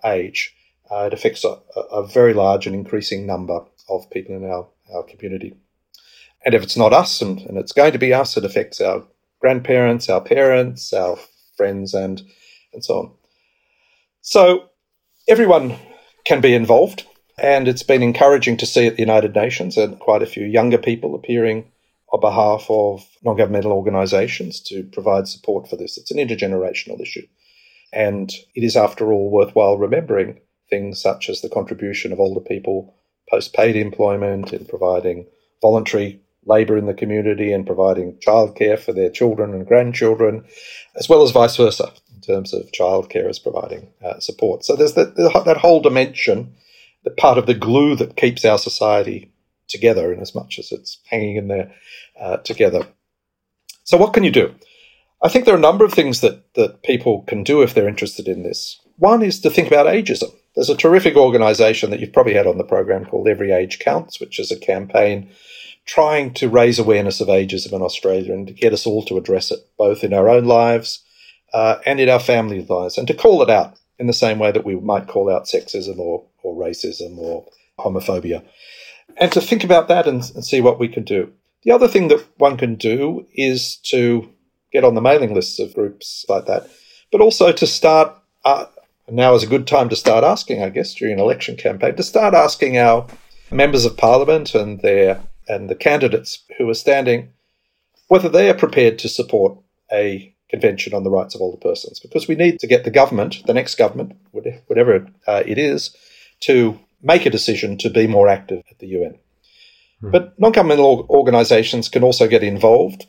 age. 0.04 0.56
Uh, 0.90 1.10
it 1.12 1.14
affects 1.14 1.44
a, 1.44 1.58
a 1.92 2.08
very 2.08 2.34
large 2.34 2.66
and 2.66 2.74
increasing 2.74 3.26
number 3.26 3.60
of 3.90 4.10
people 4.10 4.36
in 4.36 4.46
our, 4.46 4.68
our 4.96 5.04
community. 5.04 5.54
And 6.46 6.56
if 6.56 6.64
it's 6.64 6.78
not 6.78 6.94
us, 6.94 7.22
and, 7.22 7.42
and 7.42 7.58
it's 7.58 7.74
going 7.74 7.92
to 7.92 8.00
be 8.00 8.14
us, 8.14 8.38
it 8.38 8.46
affects 8.46 8.80
our 8.80 9.04
grandparents, 9.40 10.10
our 10.10 10.22
parents, 10.22 10.94
our 10.94 11.18
friends, 11.56 11.94
and 11.94 12.22
and 12.74 12.84
so 12.84 12.94
on. 13.00 13.12
So 14.22 14.70
everyone 15.28 15.78
can 16.26 16.42
be 16.42 16.54
involved, 16.54 17.06
and 17.38 17.68
it's 17.68 17.84
been 17.84 18.04
encouraging 18.04 18.58
to 18.58 18.66
see 18.66 18.88
at 18.88 18.96
the 18.96 19.02
United 19.02 19.36
Nations 19.36 19.78
and 19.78 20.00
quite 20.00 20.22
a 20.22 20.28
few 20.28 20.46
younger 20.46 20.78
people 20.78 21.16
appearing 21.16 21.72
on 22.12 22.20
behalf 22.20 22.66
of 22.70 23.06
non-governmental 23.24 23.72
organisations 23.72 24.62
to 24.62 24.84
provide 24.84 25.28
support 25.28 25.68
for 25.70 25.76
this. 25.76 25.98
It's 25.98 26.12
an 26.12 26.18
intergenerational 26.18 27.02
issue, 27.02 27.28
and 27.94 28.32
it 28.56 28.64
is, 28.64 28.76
after 28.76 29.12
all, 29.12 29.30
worthwhile 29.30 29.78
remembering 29.78 30.40
things 30.70 31.02
such 31.02 31.30
as 31.30 31.42
the 31.42 31.50
contribution 31.50 32.12
of 32.12 32.20
older 32.20 32.42
people 32.42 32.96
post-paid 33.30 33.76
employment 33.76 34.54
in 34.54 34.66
providing 34.66 35.26
voluntary 35.62 36.22
labour 36.48 36.78
in 36.78 36.86
the 36.86 36.94
community 36.94 37.52
and 37.52 37.66
providing 37.66 38.18
childcare 38.26 38.80
for 38.80 38.94
their 38.94 39.10
children 39.10 39.54
and 39.54 39.68
grandchildren, 39.68 40.46
as 40.96 41.10
well 41.10 41.22
as 41.22 41.32
vice 41.32 41.58
versa 41.58 41.92
in 42.16 42.22
terms 42.22 42.54
of 42.54 42.72
childcare 42.72 43.30
as 43.30 43.40
providing 43.40 43.90
uh, 44.04 44.20
support. 44.20 44.66
So 44.66 44.76
there's 44.76 44.94
that, 44.94 45.16
that 45.16 45.58
whole 45.58 45.82
dimension, 45.82 46.56
the 47.04 47.12
part 47.12 47.38
of 47.38 47.46
the 47.46 47.54
glue 47.54 47.96
that 47.98 48.18
keeps 48.18 48.46
our 48.46 48.58
society 48.58 49.32
together 49.68 50.14
in 50.14 50.20
as 50.20 50.34
much 50.34 50.58
as 50.60 50.72
it's 50.72 51.00
hanging 51.10 51.36
in 51.36 51.48
there 51.48 51.72
uh, 52.20 52.38
together. 52.38 52.88
So 53.84 53.98
what 53.98 54.14
can 54.14 54.24
you 54.24 54.32
do? 54.32 54.56
I 55.22 55.30
think 55.30 55.46
there 55.46 55.54
are 55.54 55.58
a 55.58 55.62
number 55.62 55.84
of 55.84 55.94
things 55.94 56.22
that, 56.22 56.54
that 56.54 56.84
people 56.84 57.24
can 57.24 57.44
do 57.44 57.62
if 57.62 57.74
they're 57.74 57.88
interested 57.88 58.28
in 58.28 58.44
this. 58.44 58.80
One 58.98 59.24
is 59.24 59.40
to 59.42 59.50
think 59.50 59.68
about 59.68 59.88
ageism. 59.88 60.32
There's 60.56 60.70
a 60.70 60.78
terrific 60.78 61.16
organisation 61.16 61.90
that 61.90 62.00
you've 62.00 62.14
probably 62.14 62.34
had 62.34 62.48
on 62.48 62.58
the 62.58 62.64
program 62.64 63.06
called 63.06 63.28
Every 63.28 63.52
Age 63.52 63.80
Counts, 63.80 64.20
which 64.20 64.40
is 64.40 64.52
a 64.52 64.60
campaign 64.60 65.30
trying 65.88 66.34
to 66.34 66.50
raise 66.50 66.78
awareness 66.78 67.22
of 67.22 67.30
ageism 67.30 67.74
in 67.74 67.82
Australia 67.82 68.34
and 68.34 68.46
to 68.48 68.54
get 68.54 68.74
us 68.74 68.86
all 68.86 69.04
to 69.06 69.18
address 69.18 69.50
it, 69.52 69.60
both 69.78 70.04
in 70.04 70.14
our 70.14 70.30
own 70.30 70.46
lives 70.46 71.04
uh, 71.54 71.78
and 71.86 72.00
in 72.00 72.10
our 72.10 72.20
family 72.20 72.64
lives, 72.70 72.98
and 72.98 73.08
to 73.08 73.14
call 73.14 73.42
it 73.42 73.50
out 73.50 73.80
in 73.98 74.06
the 74.06 74.14
same 74.14 74.38
way 74.38 74.52
that 74.52 74.66
we 74.66 74.76
might 74.76 75.08
call 75.08 75.34
out 75.34 75.46
sexism 75.46 75.98
or, 75.98 76.26
or 76.44 76.56
racism 76.56 77.18
or 77.18 77.46
homophobia. 77.80 78.44
And 79.16 79.32
to 79.32 79.42
think 79.42 79.64
about 79.64 79.88
that 79.88 80.08
and, 80.08 80.22
and 80.36 80.46
see 80.46 80.62
what 80.62 80.80
we 80.80 80.90
can 80.90 81.04
do. 81.04 81.32
The 81.64 81.72
other 81.72 81.88
thing 81.88 82.10
that 82.10 82.24
one 82.38 82.58
can 82.58 82.76
do 82.76 83.26
is 83.34 83.78
to 83.86 84.30
get 84.72 84.84
on 84.84 84.94
the 84.94 85.02
mailing 85.02 85.34
lists 85.34 85.58
of 85.58 85.74
groups 85.74 86.26
like 86.28 86.46
that, 86.46 86.70
but 87.12 87.22
also 87.22 87.52
to 87.52 87.66
start. 87.66 88.14
Uh, 88.46 88.66
now 89.10 89.34
is 89.34 89.44
a 89.44 89.48
good 89.48 89.66
time 89.66 89.88
to 89.88 89.96
start 89.96 90.26
asking, 90.26 90.62
I 90.62 90.70
guess, 90.70 90.94
during 90.94 91.14
an 91.14 91.20
election 91.22 91.56
campaign, 91.56 91.96
to 91.96 92.04
start 92.04 92.34
asking 92.34 92.78
our 92.78 93.08
members 93.50 93.86
of 93.86 93.96
parliament 93.96 94.54
and 94.54 94.82
their 94.82 95.22
and 95.48 95.70
the 95.70 95.76
candidates 95.76 96.44
who 96.58 96.70
are 96.70 96.74
standing 96.74 97.30
whether 98.08 98.30
they 98.30 98.50
are 98.50 98.54
prepared 98.54 99.00
to 99.00 99.10
support 99.10 99.58
a 99.92 100.34
convention 100.50 100.94
on 100.94 101.04
the 101.04 101.10
rights 101.10 101.36
of 101.36 101.42
older 101.42 101.58
persons, 101.58 102.00
because 102.00 102.28
we 102.28 102.36
need 102.36 102.60
to 102.60 102.68
get 102.68 102.84
the 102.84 102.92
government, 102.92 103.46
the 103.46 103.54
next 103.54 103.76
government, 103.76 104.16
whatever 104.32 105.08
uh, 105.28 105.44
it 105.46 105.58
is, 105.58 105.96
to 106.40 106.80
make 107.02 107.26
a 107.26 107.30
decision 107.30 107.78
to 107.78 107.90
be 107.90 108.08
more 108.08 108.28
active 108.28 108.64
at 108.72 108.80
the 108.80 108.88
UN. 108.88 109.16
Hmm. 110.02 110.12
But 110.12 110.40
non 110.40 110.52
governmental 110.52 111.06
organisations 111.10 111.90
can 111.90 112.04
also 112.04 112.28
get 112.28 112.44
involved 112.44 113.08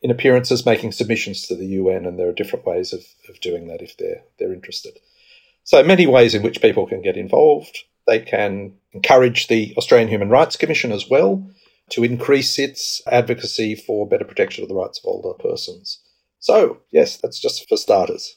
in 0.00 0.10
appearances 0.10 0.66
making 0.66 0.90
submissions 0.90 1.46
to 1.46 1.54
the 1.54 1.66
UN, 1.66 2.04
and 2.04 2.18
there 2.18 2.28
are 2.28 2.32
different 2.32 2.66
ways 2.66 2.92
of, 2.92 3.04
of 3.28 3.40
doing 3.40 3.68
that 3.68 3.82
if 3.82 3.96
they're, 3.96 4.22
they're 4.38 4.52
interested. 4.52 4.98
So, 5.62 5.84
many 5.84 6.08
ways 6.08 6.34
in 6.34 6.42
which 6.42 6.60
people 6.60 6.86
can 6.86 7.02
get 7.02 7.16
involved. 7.16 7.78
They 8.04 8.18
can 8.18 8.74
encourage 8.92 9.46
the 9.46 9.74
Australian 9.76 10.08
Human 10.08 10.28
Rights 10.28 10.56
Commission 10.56 10.90
as 10.90 11.08
well 11.08 11.48
to 11.90 12.04
increase 12.04 12.58
its 12.58 13.02
advocacy 13.06 13.74
for 13.74 14.08
better 14.08 14.24
protection 14.24 14.62
of 14.62 14.68
the 14.68 14.74
rights 14.74 14.98
of 14.98 15.04
older 15.06 15.34
persons. 15.34 16.00
So, 16.38 16.78
yes, 16.90 17.16
that's 17.16 17.40
just 17.40 17.68
for 17.68 17.76
starters. 17.76 18.36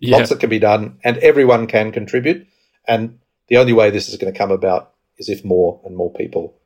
Yeah. 0.00 0.16
Lots 0.16 0.30
that 0.30 0.40
can 0.40 0.50
be 0.50 0.58
done, 0.58 0.98
and 1.04 1.18
everyone 1.18 1.66
can 1.66 1.92
contribute. 1.92 2.46
And 2.86 3.20
the 3.48 3.56
only 3.56 3.72
way 3.72 3.90
this 3.90 4.08
is 4.08 4.16
going 4.16 4.32
to 4.32 4.38
come 4.38 4.50
about 4.50 4.94
is 5.18 5.28
if 5.28 5.44
more 5.44 5.80
and 5.84 5.96
more 5.96 6.12
people 6.12 6.58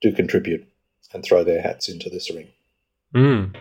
do 0.00 0.12
contribute 0.12 0.66
and 1.12 1.24
throw 1.24 1.44
their 1.44 1.62
hats 1.62 1.88
into 1.88 2.10
this 2.10 2.30
ring. 2.30 2.48
Mm. 3.14 3.56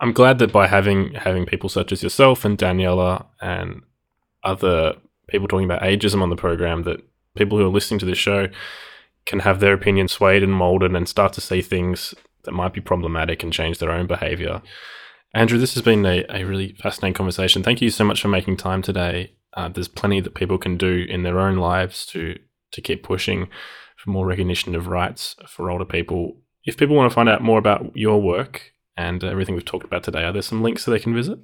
I'm 0.00 0.12
glad 0.12 0.38
that 0.38 0.52
by 0.52 0.66
having 0.66 1.14
having 1.14 1.46
people 1.46 1.68
such 1.68 1.92
as 1.92 2.02
yourself 2.02 2.44
and 2.44 2.56
Daniela 2.56 3.26
and 3.40 3.82
other 4.44 4.94
people 5.28 5.48
talking 5.48 5.64
about 5.64 5.82
ageism 5.82 6.22
on 6.22 6.30
the 6.30 6.36
program, 6.36 6.84
that 6.84 7.00
people 7.34 7.58
who 7.58 7.64
are 7.64 7.70
listening 7.70 7.98
to 8.00 8.06
this 8.06 8.18
show 8.18 8.48
can 9.28 9.40
have 9.40 9.60
their 9.60 9.74
opinion 9.74 10.08
swayed 10.08 10.42
and 10.42 10.52
molded 10.52 10.96
and 10.96 11.06
start 11.06 11.34
to 11.34 11.40
see 11.40 11.60
things 11.60 12.14
that 12.44 12.52
might 12.52 12.72
be 12.72 12.80
problematic 12.80 13.42
and 13.42 13.52
change 13.52 13.78
their 13.78 13.92
own 13.92 14.06
behavior. 14.06 14.62
Andrew, 15.34 15.58
this 15.58 15.74
has 15.74 15.82
been 15.82 16.06
a, 16.06 16.24
a 16.30 16.44
really 16.44 16.74
fascinating 16.80 17.12
conversation. 17.12 17.62
Thank 17.62 17.82
you 17.82 17.90
so 17.90 18.04
much 18.04 18.22
for 18.22 18.28
making 18.28 18.56
time 18.56 18.80
today. 18.80 19.34
Uh, 19.52 19.68
there's 19.68 19.86
plenty 19.86 20.20
that 20.22 20.34
people 20.34 20.56
can 20.56 20.78
do 20.78 21.04
in 21.08 21.22
their 21.22 21.38
own 21.38 21.56
lives 21.56 22.06
to 22.06 22.38
to 22.70 22.80
keep 22.80 23.02
pushing 23.02 23.48
for 23.96 24.10
more 24.10 24.26
recognition 24.26 24.74
of 24.74 24.88
rights 24.88 25.36
for 25.46 25.70
older 25.70 25.84
people. 25.84 26.36
If 26.64 26.76
people 26.76 26.96
want 26.96 27.10
to 27.10 27.14
find 27.14 27.28
out 27.28 27.42
more 27.42 27.58
about 27.58 27.90
your 27.94 28.20
work 28.20 28.72
and 28.96 29.22
everything 29.24 29.54
we've 29.54 29.64
talked 29.64 29.86
about 29.86 30.02
today, 30.02 30.24
are 30.24 30.32
there 30.32 30.42
some 30.42 30.62
links 30.62 30.84
that 30.84 30.90
they 30.90 30.98
can 30.98 31.14
visit? 31.14 31.38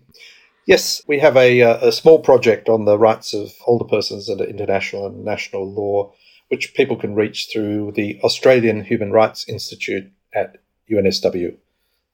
Yes, 0.67 1.03
we 1.07 1.19
have 1.19 1.37
a, 1.37 1.63
uh, 1.63 1.89
a 1.89 1.93
small 1.93 2.19
project 2.19 2.69
on 2.69 2.85
the 2.85 2.99
rights 2.99 3.35
of 3.35 3.53
older 3.67 3.85
persons 3.85 4.29
under 4.29 4.45
international 4.45 5.07
and 5.07 5.25
national 5.25 5.71
law, 5.71 6.13
which 6.55 6.73
people 6.75 6.95
can 6.95 7.17
reach 7.17 7.49
through 7.53 7.91
the 7.97 8.17
Australian 8.23 8.85
Human 8.85 9.11
Rights 9.11 9.45
Institute 9.49 10.13
at 10.33 10.59
UNSW. 10.89 11.57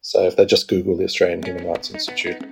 So 0.00 0.26
if 0.26 0.36
they 0.36 0.46
just 0.46 0.66
Google 0.66 0.96
the 0.96 1.04
Australian 1.04 1.42
Human 1.42 1.66
Rights 1.66 1.90
Institute 1.90 2.42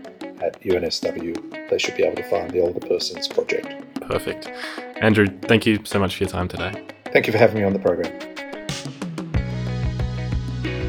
at 0.43 0.61
UNSW, 0.61 1.71
they 1.71 1.79
should 1.79 1.97
be 1.97 2.03
able 2.03 2.17
to 2.17 2.29
find 2.29 2.51
the 2.51 2.61
Older 2.61 2.87
Persons 2.87 3.27
Project. 3.27 3.69
Perfect. 4.03 4.49
Andrew, 5.01 5.29
thank 5.45 5.65
you 5.65 5.83
so 5.85 5.99
much 5.99 6.15
for 6.15 6.25
your 6.25 6.31
time 6.31 6.47
today. 6.47 6.87
Thank 7.07 7.27
you 7.27 7.33
for 7.33 7.39
having 7.39 7.57
me 7.57 7.65
on 7.65 7.73
the 7.73 7.79
program. 7.79 8.13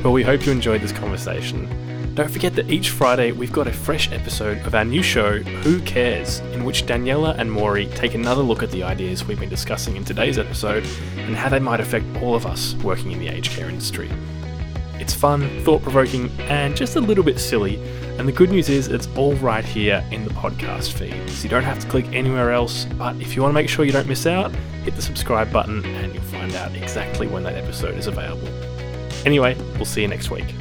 Well, 0.03 0.11
we 0.11 0.23
hope 0.23 0.45
you 0.45 0.51
enjoyed 0.51 0.81
this 0.81 0.91
conversation. 0.91 1.88
Don't 2.15 2.29
forget 2.29 2.53
that 2.55 2.69
each 2.69 2.89
Friday 2.89 3.31
we've 3.31 3.51
got 3.51 3.67
a 3.67 3.71
fresh 3.71 4.11
episode 4.11 4.57
of 4.65 4.75
our 4.75 4.83
new 4.83 5.01
show, 5.01 5.39
Who 5.39 5.79
Cares, 5.81 6.39
in 6.39 6.65
which 6.65 6.85
Daniela 6.85 7.37
and 7.37 7.49
Maury 7.49 7.87
take 7.95 8.13
another 8.13 8.41
look 8.41 8.61
at 8.61 8.71
the 8.71 8.83
ideas 8.83 9.23
we've 9.23 9.39
been 9.39 9.49
discussing 9.49 9.95
in 9.95 10.03
today's 10.03 10.37
episode 10.37 10.85
and 11.17 11.35
how 11.35 11.47
they 11.47 11.59
might 11.59 11.79
affect 11.79 12.05
all 12.21 12.35
of 12.35 12.45
us 12.45 12.73
working 12.83 13.11
in 13.11 13.19
the 13.19 13.29
aged 13.29 13.51
care 13.51 13.69
industry. 13.69 14.11
It's 14.95 15.13
fun, 15.13 15.63
thought 15.63 15.81
provoking, 15.81 16.29
and 16.41 16.75
just 16.75 16.97
a 16.97 16.99
little 16.99 17.23
bit 17.23 17.39
silly. 17.39 17.81
And 18.17 18.27
the 18.27 18.33
good 18.33 18.49
news 18.49 18.67
is 18.67 18.89
it's 18.89 19.07
all 19.15 19.33
right 19.35 19.63
here 19.63 20.05
in 20.11 20.25
the 20.25 20.31
podcast 20.31 20.91
feed. 20.91 21.29
So 21.29 21.43
you 21.43 21.49
don't 21.49 21.63
have 21.63 21.79
to 21.79 21.87
click 21.87 22.05
anywhere 22.11 22.51
else. 22.51 22.83
But 22.83 23.15
if 23.21 23.33
you 23.33 23.41
want 23.41 23.51
to 23.51 23.55
make 23.55 23.69
sure 23.69 23.85
you 23.85 23.93
don't 23.93 24.09
miss 24.09 24.25
out, 24.25 24.53
hit 24.83 24.95
the 24.97 25.01
subscribe 25.01 25.53
button 25.53 25.85
and 25.85 26.13
you'll 26.13 26.23
find 26.23 26.53
out 26.55 26.75
exactly 26.75 27.27
when 27.27 27.43
that 27.43 27.55
episode 27.55 27.95
is 27.97 28.07
available. 28.07 28.49
Anyway, 29.25 29.55
we'll 29.75 29.85
see 29.85 30.01
you 30.01 30.09
next 30.09 30.31
week. 30.31 30.53